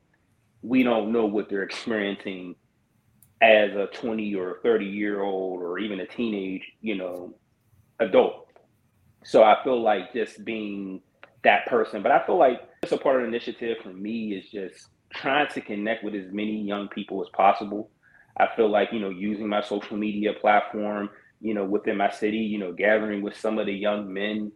[0.62, 2.57] we don't know what they're experiencing
[3.42, 7.34] as a 20 or 30 year old or even a teenage, you know,
[8.00, 8.48] adult.
[9.24, 11.00] So I feel like just being
[11.42, 14.50] that person, but I feel like it's a part of the initiative for me is
[14.50, 17.90] just trying to connect with as many young people as possible.
[18.36, 22.38] I feel like, you know, using my social media platform, you know, within my city,
[22.38, 24.52] you know, gathering with some of the young men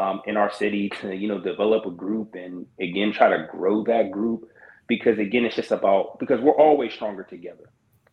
[0.00, 3.84] um, in our city to, you know, develop a group and again, try to grow
[3.84, 4.48] that group
[4.86, 7.68] because again, it's just about, because we're always stronger together.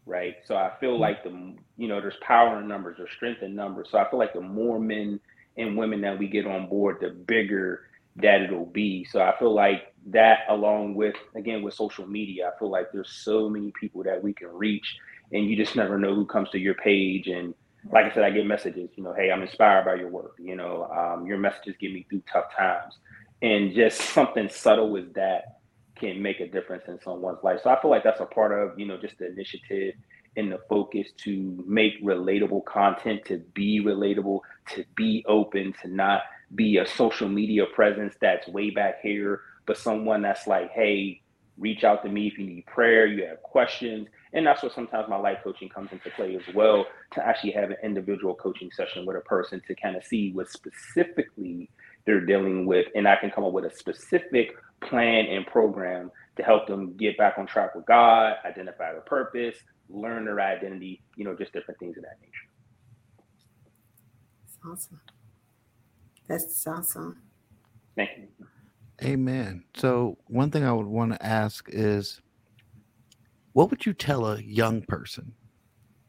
[0.05, 0.35] Right.
[0.45, 1.01] So I feel mm-hmm.
[1.01, 3.87] like the, you know, there's power in numbers, there's strength in numbers.
[3.91, 5.19] So I feel like the more men
[5.57, 7.83] and women that we get on board, the bigger
[8.17, 9.05] that it'll be.
[9.05, 13.11] So I feel like that along with, again, with social media, I feel like there's
[13.11, 14.97] so many people that we can reach
[15.31, 17.53] and you just never know who comes to your page and,
[17.91, 20.35] like I said, I get messages, you know, hey, I'm inspired by your work.
[20.39, 22.95] You know, um, your messages get me through tough times.
[23.41, 25.59] And just something subtle as that
[25.99, 27.59] can make a difference in someone's life.
[27.63, 29.95] So I feel like that's a part of, you know, just the initiative
[30.35, 34.41] and the focus to make relatable content, to be relatable,
[34.75, 36.21] to be open, to not
[36.55, 41.21] be a social media presence that's way back here, but someone that's like, hey,
[41.57, 44.07] reach out to me if you need prayer, you have questions.
[44.33, 47.69] And that's what sometimes my life coaching comes into play as well to actually have
[47.69, 51.69] an individual coaching session with a person to kind of see what specifically
[52.05, 52.87] they're dealing with.
[52.95, 57.17] And I can come up with a specific plan and program to help them get
[57.17, 59.55] back on track with God, identify their purpose,
[59.89, 62.33] learn their identity, you know, just different things of that nature.
[64.43, 65.01] That's awesome.
[66.27, 67.21] That's awesome.
[67.95, 68.47] Thank you.
[69.03, 69.63] Amen.
[69.75, 72.21] So, one thing I would want to ask is
[73.57, 75.33] what would you tell a young person?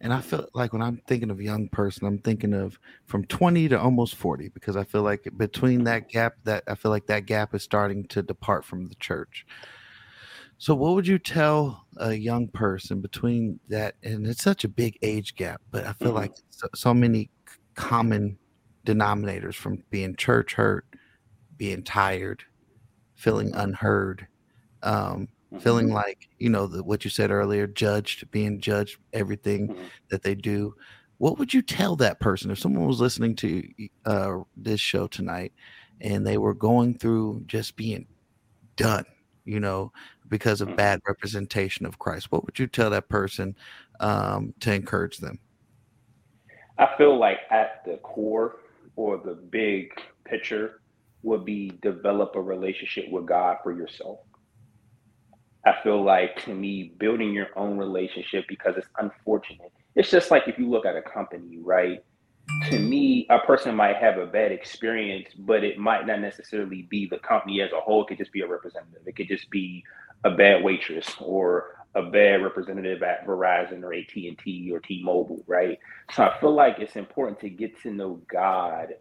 [0.03, 3.25] And I feel like when I'm thinking of a young person, I'm thinking of from
[3.25, 7.07] 20 to almost 40 because I feel like between that gap that I feel like
[7.07, 9.47] that gap is starting to depart from the church.
[10.59, 14.99] So what would you tell a young person between that and it's such a big
[15.01, 16.19] age gap, but I feel mm-hmm.
[16.19, 17.31] like so, so many
[17.75, 18.37] common
[18.85, 20.85] denominators from being church hurt,
[21.57, 22.45] being tired,
[23.15, 24.27] feeling unheard,
[24.83, 25.63] um, mm-hmm.
[25.63, 29.85] feeling like you know the, what you said earlier judged being judged everything mm-hmm.
[30.11, 30.75] that they do
[31.19, 33.69] what would you tell that person if someone was listening to
[34.07, 35.53] uh, this show tonight
[36.01, 38.07] and they were going through just being
[38.77, 39.05] done
[39.45, 39.93] you know
[40.29, 40.77] because of mm-hmm.
[40.77, 43.55] bad representation of christ what would you tell that person
[44.01, 45.39] um, to encourage them
[46.79, 48.57] i feel like at the core
[48.97, 49.91] or the big
[50.25, 50.81] picture
[51.25, 54.21] would be develop a relationship with god for yourself
[55.69, 59.73] I feel like to me, building your own relationship because it's unfortunate.
[59.95, 62.03] It's just like if you look at a company, right?
[62.71, 67.07] To me, a person might have a bad experience, but it might not necessarily be
[67.07, 68.05] the company as a whole.
[68.05, 69.03] It could just be a representative.
[69.07, 69.85] It could just be
[70.25, 75.45] a bad waitress or a bad representative at Verizon or AT and T or T-Mobile,
[75.47, 75.79] right?
[76.15, 78.95] So I feel like it's important to get to know God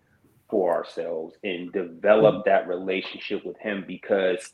[0.50, 2.50] for ourselves and develop mm-hmm.
[2.50, 4.54] that relationship with him because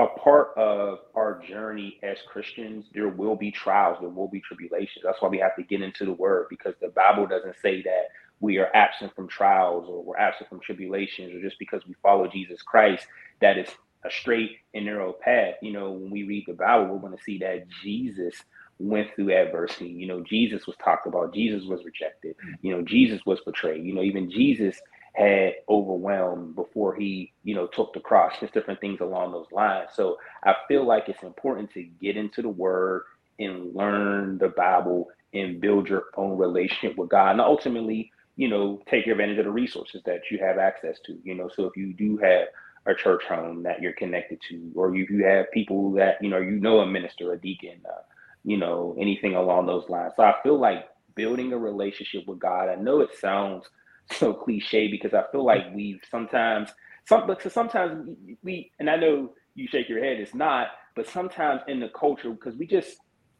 [0.00, 5.04] a part of our journey as Christians, there will be trials, there will be tribulations.
[5.04, 8.08] That's why we have to get into the word because the Bible doesn't say that
[8.40, 12.26] we are absent from trials or we're absent from tribulations or just because we follow
[12.26, 13.06] Jesus Christ,
[13.40, 13.68] that is
[14.04, 15.54] a straight and narrow path.
[15.60, 18.34] You know, when we read the Bible, we're going to see that Jesus
[18.78, 19.88] went through adversity.
[19.88, 22.52] You know, Jesus was talked about, Jesus was rejected, hmm.
[22.62, 24.80] you know, Jesus was betrayed, you know, even Jesus
[25.14, 29.90] had overwhelmed before he, you know, took the cross, just different things along those lines.
[29.94, 33.02] So I feel like it's important to get into the word
[33.38, 37.32] and learn the Bible and build your own relationship with God.
[37.32, 41.18] And ultimately, you know, take advantage of the resources that you have access to.
[41.24, 42.48] You know, so if you do have
[42.86, 46.38] a church home that you're connected to, or if you have people that, you know,
[46.38, 48.02] you know, a minister, a deacon, uh,
[48.44, 50.14] you know, anything along those lines.
[50.16, 53.66] So I feel like building a relationship with God, I know it sounds
[54.12, 56.70] so cliche because I feel like we've sometimes
[57.06, 61.08] some but sometimes we, we and I know you shake your head it's not but
[61.08, 62.96] sometimes in the culture because we just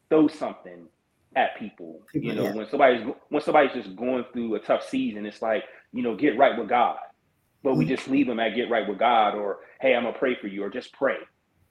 [0.09, 0.87] throw something
[1.35, 2.53] at people, people you know yeah.
[2.53, 5.63] when somebody's when somebody's just going through a tough season it's like
[5.93, 6.97] you know get right with God
[7.63, 7.95] but we mm-hmm.
[7.95, 10.63] just leave them at get right with God or hey I'm gonna pray for you
[10.63, 11.17] or just pray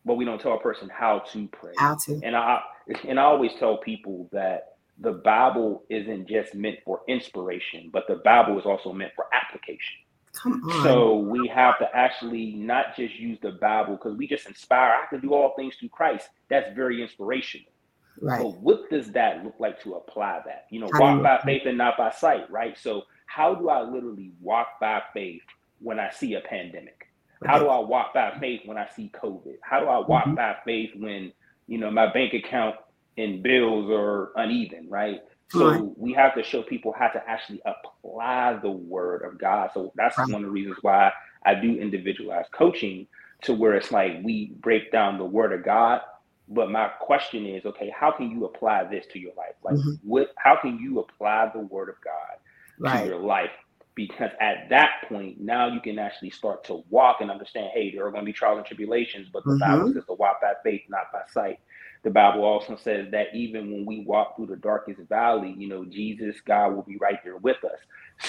[0.05, 2.61] but we don't tell a person how to pray how to and I
[3.07, 4.70] and I always tell people that
[5.01, 9.97] the Bible isn't just meant for inspiration, but the Bible is also meant for application.
[10.35, 10.83] Come on.
[10.85, 14.93] So we have to actually not just use the Bible because we just inspire.
[15.03, 16.29] I can do all things through Christ.
[16.49, 17.73] That's very inspirational.
[18.21, 18.43] Right.
[18.43, 20.67] But what does that look like to apply that?
[20.71, 22.77] You know, walk by faith and not by sight, right?
[22.79, 25.43] So how do I literally walk by faith
[25.81, 27.07] when I see a pandemic?
[27.45, 29.57] How do I walk by faith when I see COVID?
[29.63, 30.35] How do I walk mm-hmm.
[30.35, 31.33] by faith when,
[31.67, 32.77] you know, my bank account
[33.21, 35.21] and bills are uneven, right?
[35.53, 39.71] So we have to show people how to actually apply the word of God.
[39.75, 40.29] So that's right.
[40.29, 41.13] one of the reasons why
[41.45, 43.09] I do individualized coaching
[43.43, 46.03] to where it's like we break down the word of God.
[46.49, 49.55] But my question is, okay, how can you apply this to your life?
[49.65, 49.95] Like mm-hmm.
[50.09, 52.39] what how can you apply the word of God
[52.79, 53.03] right.
[53.03, 53.51] to your life?
[53.97, 58.07] Because at that point, now you can actually start to walk and understand, hey, there
[58.07, 59.79] are going to be trials and tribulations, but the mm-hmm.
[59.79, 61.59] Bible says to walk by faith, not by sight
[62.03, 65.85] the Bible also says that even when we walk through the darkest valley, you know,
[65.85, 67.79] Jesus, God will be right there with us.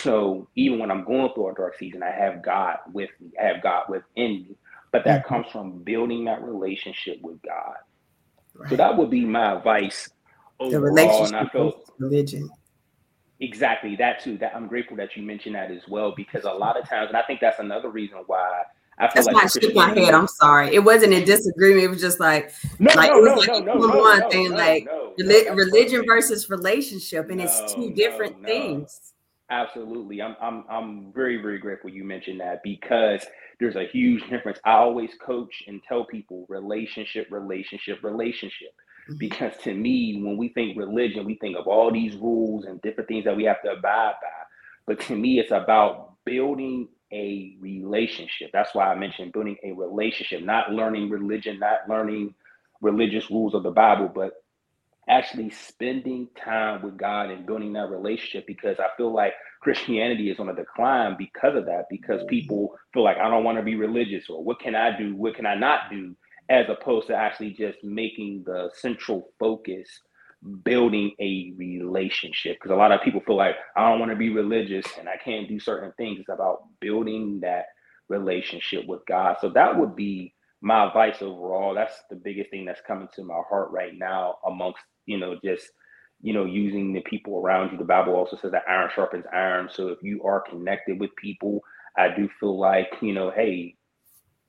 [0.01, 3.45] So even when I'm going through a dark season, I have God with me, I
[3.45, 4.55] have God within me.
[4.91, 5.35] But that mm-hmm.
[5.35, 7.75] comes from building that relationship with God.
[8.53, 8.69] Right.
[8.69, 10.09] So that would be my advice
[10.59, 10.71] overall.
[10.71, 12.49] The relationship and I felt religion.
[13.39, 14.37] Exactly that too.
[14.37, 17.17] That I'm grateful that you mentioned that as well because a lot of times, and
[17.17, 18.63] I think that's another reason why
[19.01, 20.13] I feel That's like why I shook my head.
[20.13, 20.75] I'm sorry.
[20.75, 21.85] It wasn't a disagreement.
[21.85, 24.19] It was just like, no, like no, it was no, like no, a no, one
[24.19, 29.13] no, thing, no, like no, relig- religion versus relationship, and it's two different things.
[29.49, 30.21] Absolutely.
[30.21, 33.25] I'm I'm I'm very, very grateful you mentioned that because
[33.59, 34.59] there's a huge difference.
[34.65, 38.69] I always coach and tell people relationship, relationship, relationship.
[39.09, 39.17] Mm-hmm.
[39.17, 43.07] Because to me, when we think religion, we think of all these rules and different
[43.07, 44.45] things that we have to abide by.
[44.85, 48.51] But to me, it's about building a relationship.
[48.53, 52.35] That's why I mentioned building a relationship, not learning religion, not learning
[52.81, 54.33] religious rules of the Bible, but
[55.09, 60.39] actually spending time with God and building that relationship because I feel like Christianity is
[60.39, 63.75] on a decline because of that, because people feel like I don't want to be
[63.75, 65.15] religious or what can I do?
[65.15, 66.15] What can I not do?
[66.49, 69.87] As opposed to actually just making the central focus
[70.63, 74.29] building a relationship because a lot of people feel like I don't want to be
[74.29, 76.19] religious and I can't do certain things.
[76.19, 77.65] It's about building that
[78.09, 79.37] relationship with God.
[79.39, 81.73] So that would be my advice overall.
[81.75, 85.67] That's the biggest thing that's coming to my heart right now amongst, you know, just,
[86.21, 87.77] you know, using the people around you.
[87.77, 89.69] The Bible also says that iron sharpens iron.
[89.71, 91.61] So if you are connected with people,
[91.97, 93.75] I do feel like, you know, hey,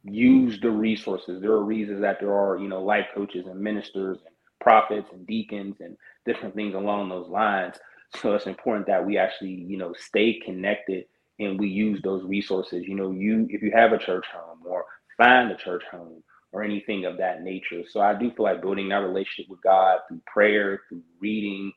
[0.05, 1.41] use the resources.
[1.41, 4.32] There are reasons that there are, you know, life coaches and ministers and
[4.63, 7.77] prophets and deacons and different things along those lines.
[8.17, 11.07] So it's important that we actually, you know, stay connected
[11.41, 12.85] and we use those resources.
[12.89, 14.87] You know, you if you have a church home or
[15.19, 17.83] find a church home or anything of that nature.
[17.91, 21.73] So I do feel like building that relationship with God through prayer, through reading,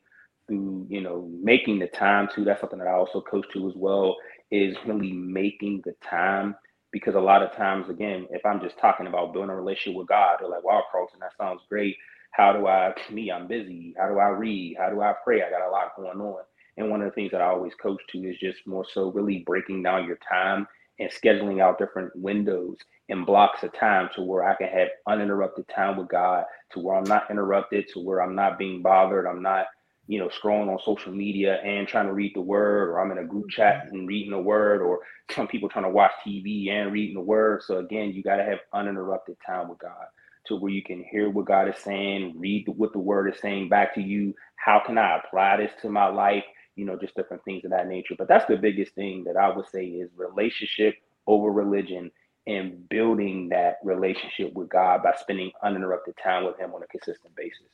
[0.48, 2.44] through, you know, making the time to.
[2.44, 4.16] That's something that I also coach to as well,
[4.50, 6.56] is really making the time.
[6.92, 10.08] Because a lot of times, again, if I'm just talking about building a relationship with
[10.08, 11.96] God, they're like, wow, Carlton, that sounds great
[12.36, 13.94] how do I, me, I'm busy.
[13.98, 14.76] How do I read?
[14.78, 15.42] How do I pray?
[15.42, 16.42] I got a lot going on.
[16.76, 19.38] And one of the things that I always coach to is just more so really
[19.46, 20.68] breaking down your time
[21.00, 22.76] and scheduling out different windows
[23.08, 26.96] and blocks of time to where I can have uninterrupted time with God, to where
[26.96, 29.66] I'm not interrupted, to where I'm not being bothered, I'm not
[30.08, 33.18] you know, scrolling on social media and trying to read the word, or I'm in
[33.18, 33.94] a group chat mm-hmm.
[33.96, 35.00] and reading the word, or
[35.32, 37.62] some people trying to watch TV and reading the word.
[37.64, 40.06] So again, you got to have uninterrupted time with God
[40.48, 43.68] to where you can hear what God is saying, read what the word is saying
[43.68, 44.34] back to you.
[44.56, 46.44] How can I apply this to my life?
[46.74, 48.14] You know, just different things of that nature.
[48.18, 50.94] But that's the biggest thing that I would say is relationship
[51.26, 52.10] over religion
[52.46, 57.34] and building that relationship with God by spending uninterrupted time with Him on a consistent
[57.34, 57.66] basis.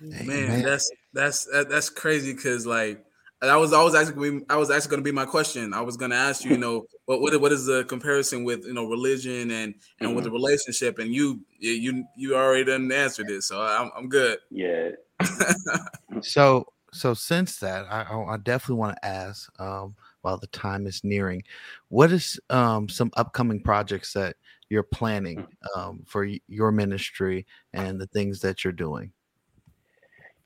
[0.00, 3.04] Man, that's that's that's crazy because like
[3.40, 5.72] that was always actually I was actually going to be my question.
[5.72, 8.64] I was going to ask you, you know, what what what is the comparison with
[8.64, 10.14] you know religion and and mm-hmm.
[10.14, 10.98] with the relationship?
[10.98, 14.38] And you you you already done answered this, so I'm I'm good.
[14.50, 14.90] Yeah.
[16.20, 19.50] so so since that, I I definitely want to ask.
[19.60, 21.44] Um, while the time is nearing,
[21.88, 24.34] what is um some upcoming projects that
[24.68, 25.78] you're planning mm.
[25.78, 29.12] um, for your ministry and the things that you're doing?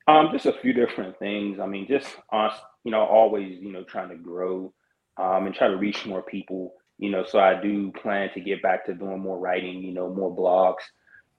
[0.09, 1.61] Um, just a few different things.
[1.61, 2.55] I mean, just us,
[2.85, 4.73] you know, always, you know, trying to grow
[5.17, 6.75] um, and try to reach more people.
[6.99, 9.83] You know, so I do plan to get back to doing more writing.
[9.83, 10.83] You know, more blogs.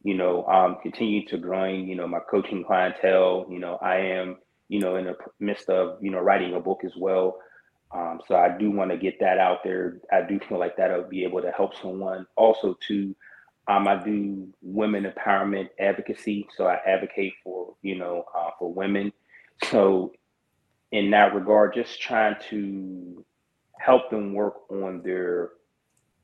[0.04, 1.88] You know, um, continue to growing.
[1.88, 3.46] You know, my coaching clientele.
[3.50, 4.38] You know, I am,
[4.68, 7.40] you know, in the midst of, you know, writing a book as well.
[7.94, 10.02] Um, so I do want to get that out there.
[10.12, 12.26] I do feel like that'll be able to help someone.
[12.36, 13.16] Also, to
[13.68, 19.14] um, I do women empowerment advocacy, so I advocate for you know uh, for women.
[19.70, 20.14] So
[20.94, 23.26] in that regard, just trying to
[23.80, 25.50] help them work on their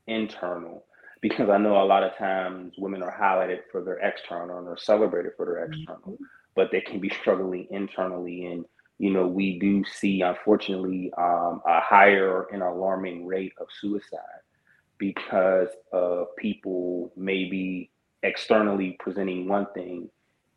[0.06, 0.84] internal,
[1.20, 4.78] because I know a lot of times women are highlighted for their external and are
[4.78, 6.24] celebrated for their external, mm-hmm.
[6.54, 8.46] but they can be struggling internally.
[8.46, 8.64] And
[8.98, 14.42] you know, we do see unfortunately um, a higher and alarming rate of suicide
[14.98, 17.90] because of people maybe
[18.22, 20.08] externally presenting one thing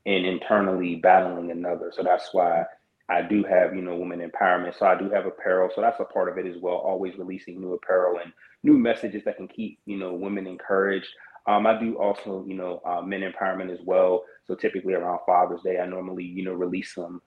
[0.05, 1.91] and internally battling another.
[1.95, 2.65] So that's why
[3.09, 4.77] I do have, you know, women empowerment.
[4.77, 5.69] So I do have apparel.
[5.75, 6.75] So that's a part of it as well.
[6.75, 8.33] Always releasing new apparel and
[8.63, 11.07] new messages that can keep, you know, women encouraged.
[11.47, 14.23] Um, I do also, you know, uh, men empowerment as well.
[14.47, 17.21] So typically around Father's Day, I normally, you know, release some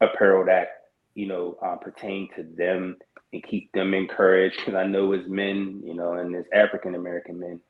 [0.00, 0.68] apparel that,
[1.14, 2.96] you know, uh, pertain to them
[3.32, 7.38] and keep them encouraged because I know as men, you know, and as African American
[7.38, 7.60] men,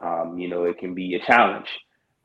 [0.00, 1.68] um, you know, it can be a challenge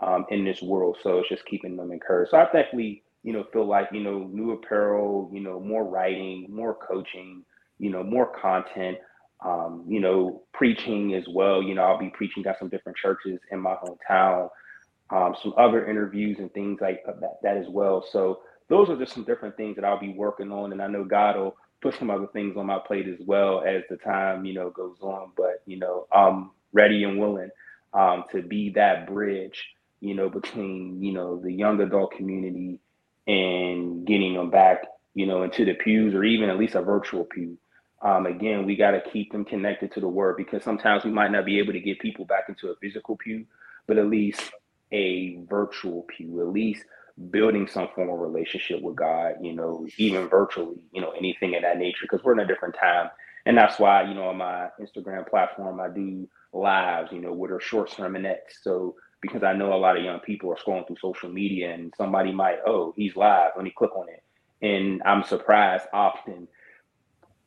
[0.01, 0.97] um, in this world.
[1.03, 2.31] So it's just keeping them encouraged.
[2.31, 6.47] So I definitely, you know, feel like, you know, new apparel, you know, more writing,
[6.49, 7.43] more coaching,
[7.77, 8.97] you know, more content,
[9.43, 11.61] um, you know, preaching as well.
[11.61, 14.47] You know, I'll be preaching at some different churches in my hometown,
[15.09, 18.01] um, some other interviews and things like that, that as well.
[18.13, 20.71] So those are just some different things that I'll be working on.
[20.71, 23.83] And I know God will put some other things on my plate as well as
[23.89, 27.49] the time you know goes on but you know i'm ready and willing
[27.93, 29.67] um, to be that bridge
[30.01, 32.79] you know between you know the young adult community
[33.27, 37.25] and getting them back you know into the pews or even at least a virtual
[37.25, 37.57] pew
[38.01, 41.31] um, again we got to keep them connected to the word because sometimes we might
[41.31, 43.45] not be able to get people back into a physical pew
[43.87, 44.41] but at least
[44.91, 46.83] a virtual pew at least
[47.31, 51.63] building some form of relationship with God, you know, even virtually, you know, anything of
[51.63, 53.09] that nature, because we're in a different time.
[53.45, 57.51] And that's why, you know, on my Instagram platform, I do lives, you know, with
[57.51, 58.61] our short sermonettes.
[58.61, 61.93] So because I know a lot of young people are scrolling through social media and
[61.97, 64.23] somebody might, oh, he's live, let me click on it.
[64.61, 66.47] And I'm surprised often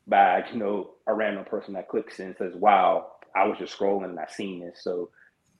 [0.07, 4.11] by, you know, a random person that clicks and says, wow, I was just scrolling
[4.11, 4.81] and I seen this.
[4.83, 5.11] So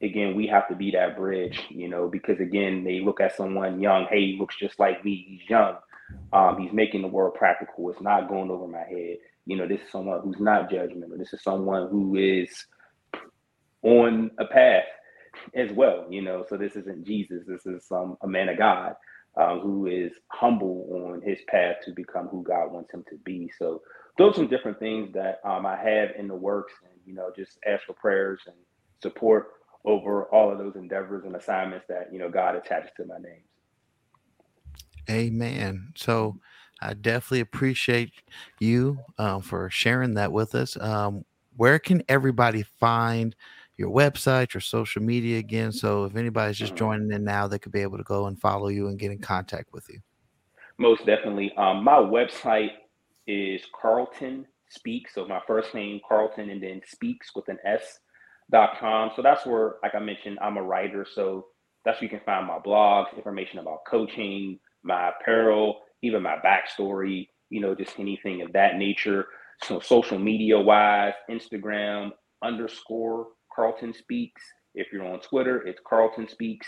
[0.03, 3.81] again, we have to be that bridge, you know, because again, they look at someone
[3.81, 5.77] young, hey, he looks just like me, he's young.
[6.33, 7.89] Um, he's making the world practical.
[7.91, 9.19] It's not going over my head.
[9.47, 11.17] You know, this is someone who's not judgmental.
[11.17, 12.67] This is someone who is
[13.83, 14.85] on a path
[15.55, 16.45] as well, you know.
[16.49, 17.45] So this isn't Jesus.
[17.47, 18.95] This is some a man of God
[19.37, 23.51] um, who is humble on his path to become who God wants him to be.
[23.59, 23.83] So
[24.19, 27.31] those are some different things that um, I have in the works, and you know,
[27.35, 28.57] just ask for prayers and
[29.03, 29.49] support
[29.85, 33.43] over all of those endeavors and assignments that you know God attaches to my name.
[35.09, 35.93] Amen.
[35.97, 36.39] So
[36.81, 38.13] I definitely appreciate
[38.59, 40.77] you uh, for sharing that with us.
[40.81, 41.25] Um,
[41.57, 43.35] where can everybody find
[43.81, 45.73] your website, your social media again?
[45.73, 46.85] So if anybody's just mm-hmm.
[46.85, 49.19] joining in now, they could be able to go and follow you and get in
[49.19, 49.99] contact with you.
[50.79, 51.53] Most definitely.
[51.57, 52.71] Um, my website
[53.27, 55.15] is Carlton Speaks.
[55.15, 57.99] So my first name, Carlton, and then Speaks with an S
[58.53, 59.11] dot com.
[59.17, 61.07] So that's where, like I mentioned, I'm a writer.
[61.13, 61.47] So
[61.85, 67.29] that's where you can find my blogs, information about coaching, my apparel, even my backstory,
[67.49, 69.27] you know, just anything of that nature.
[69.65, 72.11] So social media wise, Instagram
[72.43, 74.43] underscore Carlton Speaks.
[74.75, 76.67] If you're on Twitter, it's Carlton Speaks.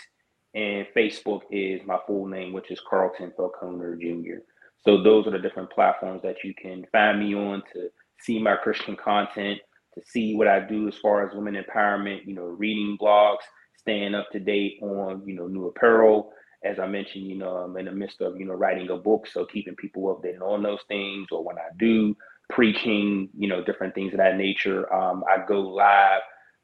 [0.55, 4.43] and Facebook is my full name, which is Carlton Falconer Jr.
[4.85, 7.89] So those are the different platforms that you can find me on to
[8.21, 9.61] see my Christian content,
[9.95, 13.39] to see what I do as far as women empowerment, you know, reading blogs,
[13.79, 16.33] staying up to date on, you know, new apparel.
[16.65, 19.27] As I mentioned, you know, I'm in the midst of, you know, writing a book.
[19.27, 22.17] So keeping people updated on those things or when I do
[22.51, 24.93] preaching, you know, different things of that nature.
[24.93, 26.23] Um, I go live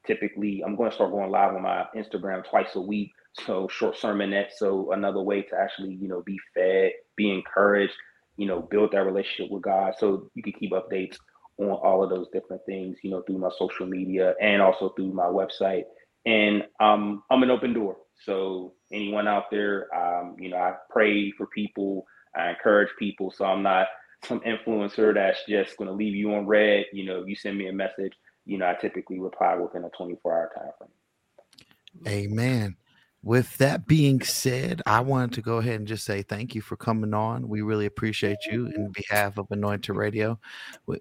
[0.08, 3.12] typically, I'm going to start going live on my Instagram twice a week.
[3.46, 4.48] So short sermonette.
[4.56, 7.94] So another way to actually, you know, be fed, be encouraged,
[8.36, 9.94] you know, build that relationship with God.
[9.98, 11.16] So you can keep updates
[11.58, 15.12] on all of those different things, you know, through my social media and also through
[15.12, 15.84] my website.
[16.26, 17.96] And um, I'm an open door.
[18.24, 22.06] So anyone out there, um, you know, I pray for people,
[22.36, 23.30] I encourage people.
[23.30, 23.86] So I'm not
[24.24, 26.86] some influencer that's just going to leave you on red.
[26.92, 28.12] You know, you send me a message,
[28.48, 32.24] you know, I typically reply within a 24 hour time frame.
[32.32, 32.76] Amen.
[33.22, 36.76] With that being said, I wanted to go ahead and just say thank you for
[36.76, 37.48] coming on.
[37.48, 40.38] We really appreciate you in behalf of Anointed Radio.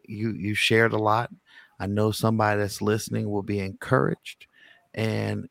[0.06, 1.32] You you shared a lot.
[1.80, 4.48] I know somebody that's listening will be encouraged
[4.93, 5.48] and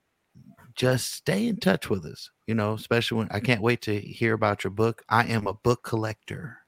[0.75, 2.31] just stay in touch with us.
[2.47, 5.03] You know, especially when I can't wait to hear about your book.
[5.09, 6.59] I am a book collector.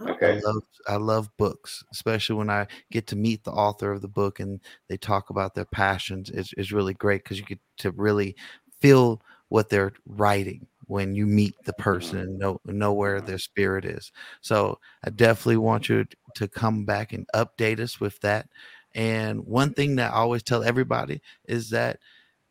[0.00, 0.36] Okay.
[0.36, 4.08] I love I love books, especially when I get to meet the author of the
[4.08, 6.30] book and they talk about their passions.
[6.30, 8.36] It's, it's really great because you get to really
[8.80, 12.28] feel what they're writing when you meet the person mm-hmm.
[12.28, 13.26] and know know where mm-hmm.
[13.26, 14.12] their spirit is.
[14.40, 18.48] So I definitely want you to come back and update us with that.
[18.94, 21.98] And one thing that I always tell everybody is that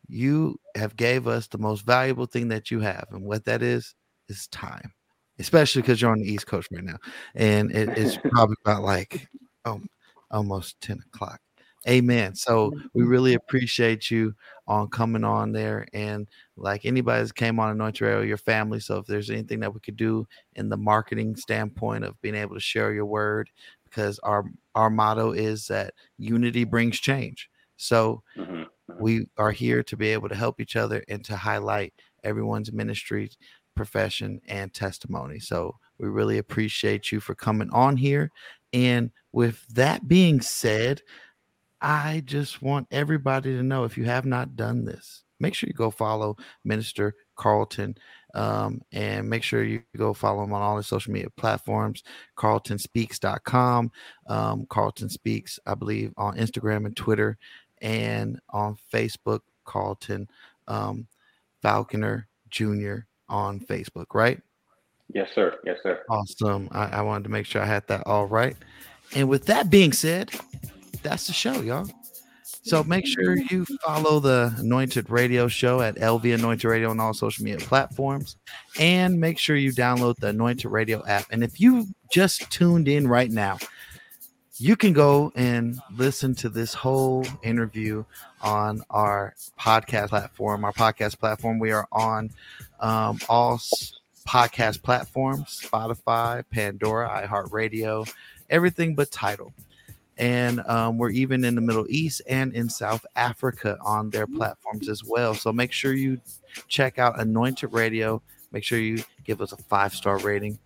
[0.06, 3.94] you have gave us the most valuable thing that you have, and what that is
[4.28, 4.92] is time.
[5.38, 6.98] Especially because you're on the East Coast right now,
[7.34, 9.28] and it, it's probably about like
[9.64, 9.80] oh,
[10.30, 11.40] almost ten o'clock.
[11.88, 12.34] Amen.
[12.34, 13.10] So we mm-hmm.
[13.10, 14.34] really appreciate you
[14.66, 15.86] on coming on there.
[15.94, 18.80] And like anybody that came on Anointed Radio, your family.
[18.80, 20.26] So if there's anything that we could do
[20.56, 23.48] in the marketing standpoint of being able to share your word,
[23.84, 27.48] because our our motto is that unity brings change.
[27.76, 28.66] So Mhm.
[29.00, 33.30] we are here to be able to help each other and to highlight everyone's ministry,
[33.78, 35.38] profession, and testimony.
[35.38, 38.32] So we really appreciate you for coming on here.
[38.72, 41.00] And with that being said,
[41.80, 45.74] I just want everybody to know if you have not done this, make sure you
[45.74, 47.96] go follow Minister Carlton
[48.34, 52.02] um, and make sure you go follow him on all his social media platforms
[52.36, 53.90] carltonspeaks.com
[54.28, 57.38] um, carlton speaks i believe on instagram and twitter
[57.80, 60.28] and on facebook carlton
[60.66, 61.06] um,
[61.62, 64.40] falconer jr on facebook right
[65.12, 65.58] Yes, sir.
[65.64, 66.02] Yes, sir.
[66.10, 66.68] Awesome.
[66.70, 68.56] I, I wanted to make sure I had that all right.
[69.14, 70.30] And with that being said,
[71.02, 71.88] that's the show, y'all.
[72.62, 77.14] So make sure you follow the Anointed Radio Show at LV Anointed Radio on all
[77.14, 78.36] social media platforms.
[78.78, 81.24] And make sure you download the Anointed Radio app.
[81.30, 83.56] And if you just tuned in right now,
[84.58, 88.04] you can go and listen to this whole interview
[88.42, 90.64] on our podcast platform.
[90.64, 92.30] Our podcast platform, we are on
[92.80, 93.60] um, all
[94.26, 98.12] podcast platforms Spotify, Pandora, iHeartRadio,
[98.50, 99.52] everything but Tidal.
[100.18, 104.88] And um, we're even in the Middle East and in South Africa on their platforms
[104.88, 105.32] as well.
[105.32, 106.20] So make sure you
[106.66, 108.20] check out Anointed Radio.
[108.50, 110.58] Make sure you give us a five star rating.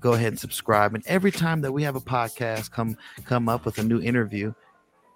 [0.00, 0.94] Go ahead and subscribe.
[0.94, 4.52] And every time that we have a podcast come come up with a new interview,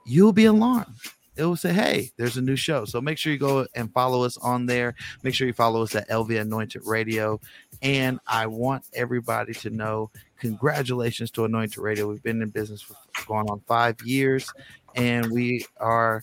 [0.07, 0.95] you'll be alarmed.
[1.37, 4.24] It will say, "Hey, there's a new show." So make sure you go and follow
[4.24, 4.95] us on there.
[5.22, 7.41] Make sure you follow us at LV Anointed Radio.
[7.82, 12.09] And I want everybody to know congratulations to Anointed Radio.
[12.09, 12.95] We've been in business for
[13.26, 14.53] going on five years,
[14.95, 16.22] and we are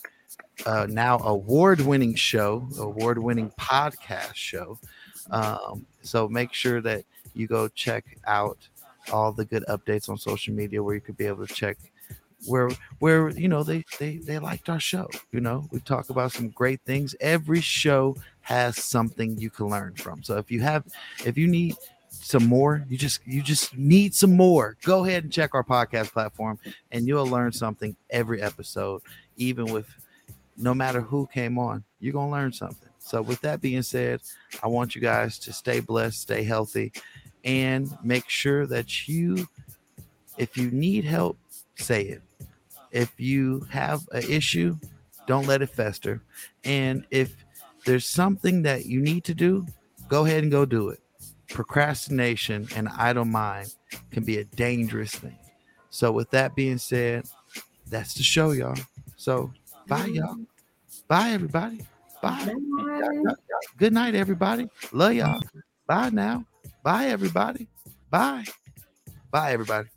[0.65, 4.79] uh, now award-winning show, award-winning podcast show.
[5.29, 8.57] Um, so make sure that you go check out
[9.11, 11.77] all the good updates on social media where you could be able to check
[12.45, 12.69] where
[12.99, 15.67] where you know they they they liked our show you know?
[15.71, 17.15] We talk about some great things.
[17.19, 20.23] Every show has something you can learn from.
[20.23, 20.85] So if you have
[21.25, 21.75] if you need
[22.09, 24.77] some more you just you just need some more.
[24.83, 26.59] Go ahead and check our podcast platform
[26.91, 29.01] and you'll learn something every episode
[29.37, 29.87] even with
[30.57, 32.89] no matter who came on you're gonna learn something.
[32.99, 34.21] So with that being said
[34.63, 36.91] i want you guys to stay blessed stay healthy
[37.43, 39.47] and make sure that you
[40.37, 41.37] if you need help
[41.81, 42.21] say it
[42.91, 44.77] if you have an issue
[45.27, 46.21] don't let it fester
[46.63, 47.35] and if
[47.85, 49.65] there's something that you need to do
[50.07, 50.99] go ahead and go do it
[51.49, 53.73] procrastination and idle mind
[54.11, 55.37] can be a dangerous thing
[55.89, 57.25] so with that being said
[57.87, 58.77] that's the show y'all
[59.17, 59.51] so
[59.87, 60.37] bye y'all
[61.07, 61.81] bye everybody
[62.21, 62.53] Bye.
[62.77, 63.33] Bye.
[63.77, 64.69] Good night, everybody.
[64.91, 65.41] Love y'all.
[65.87, 66.45] Bye now.
[66.83, 67.67] Bye, everybody.
[68.09, 68.45] Bye.
[69.31, 69.89] Bye, everybody.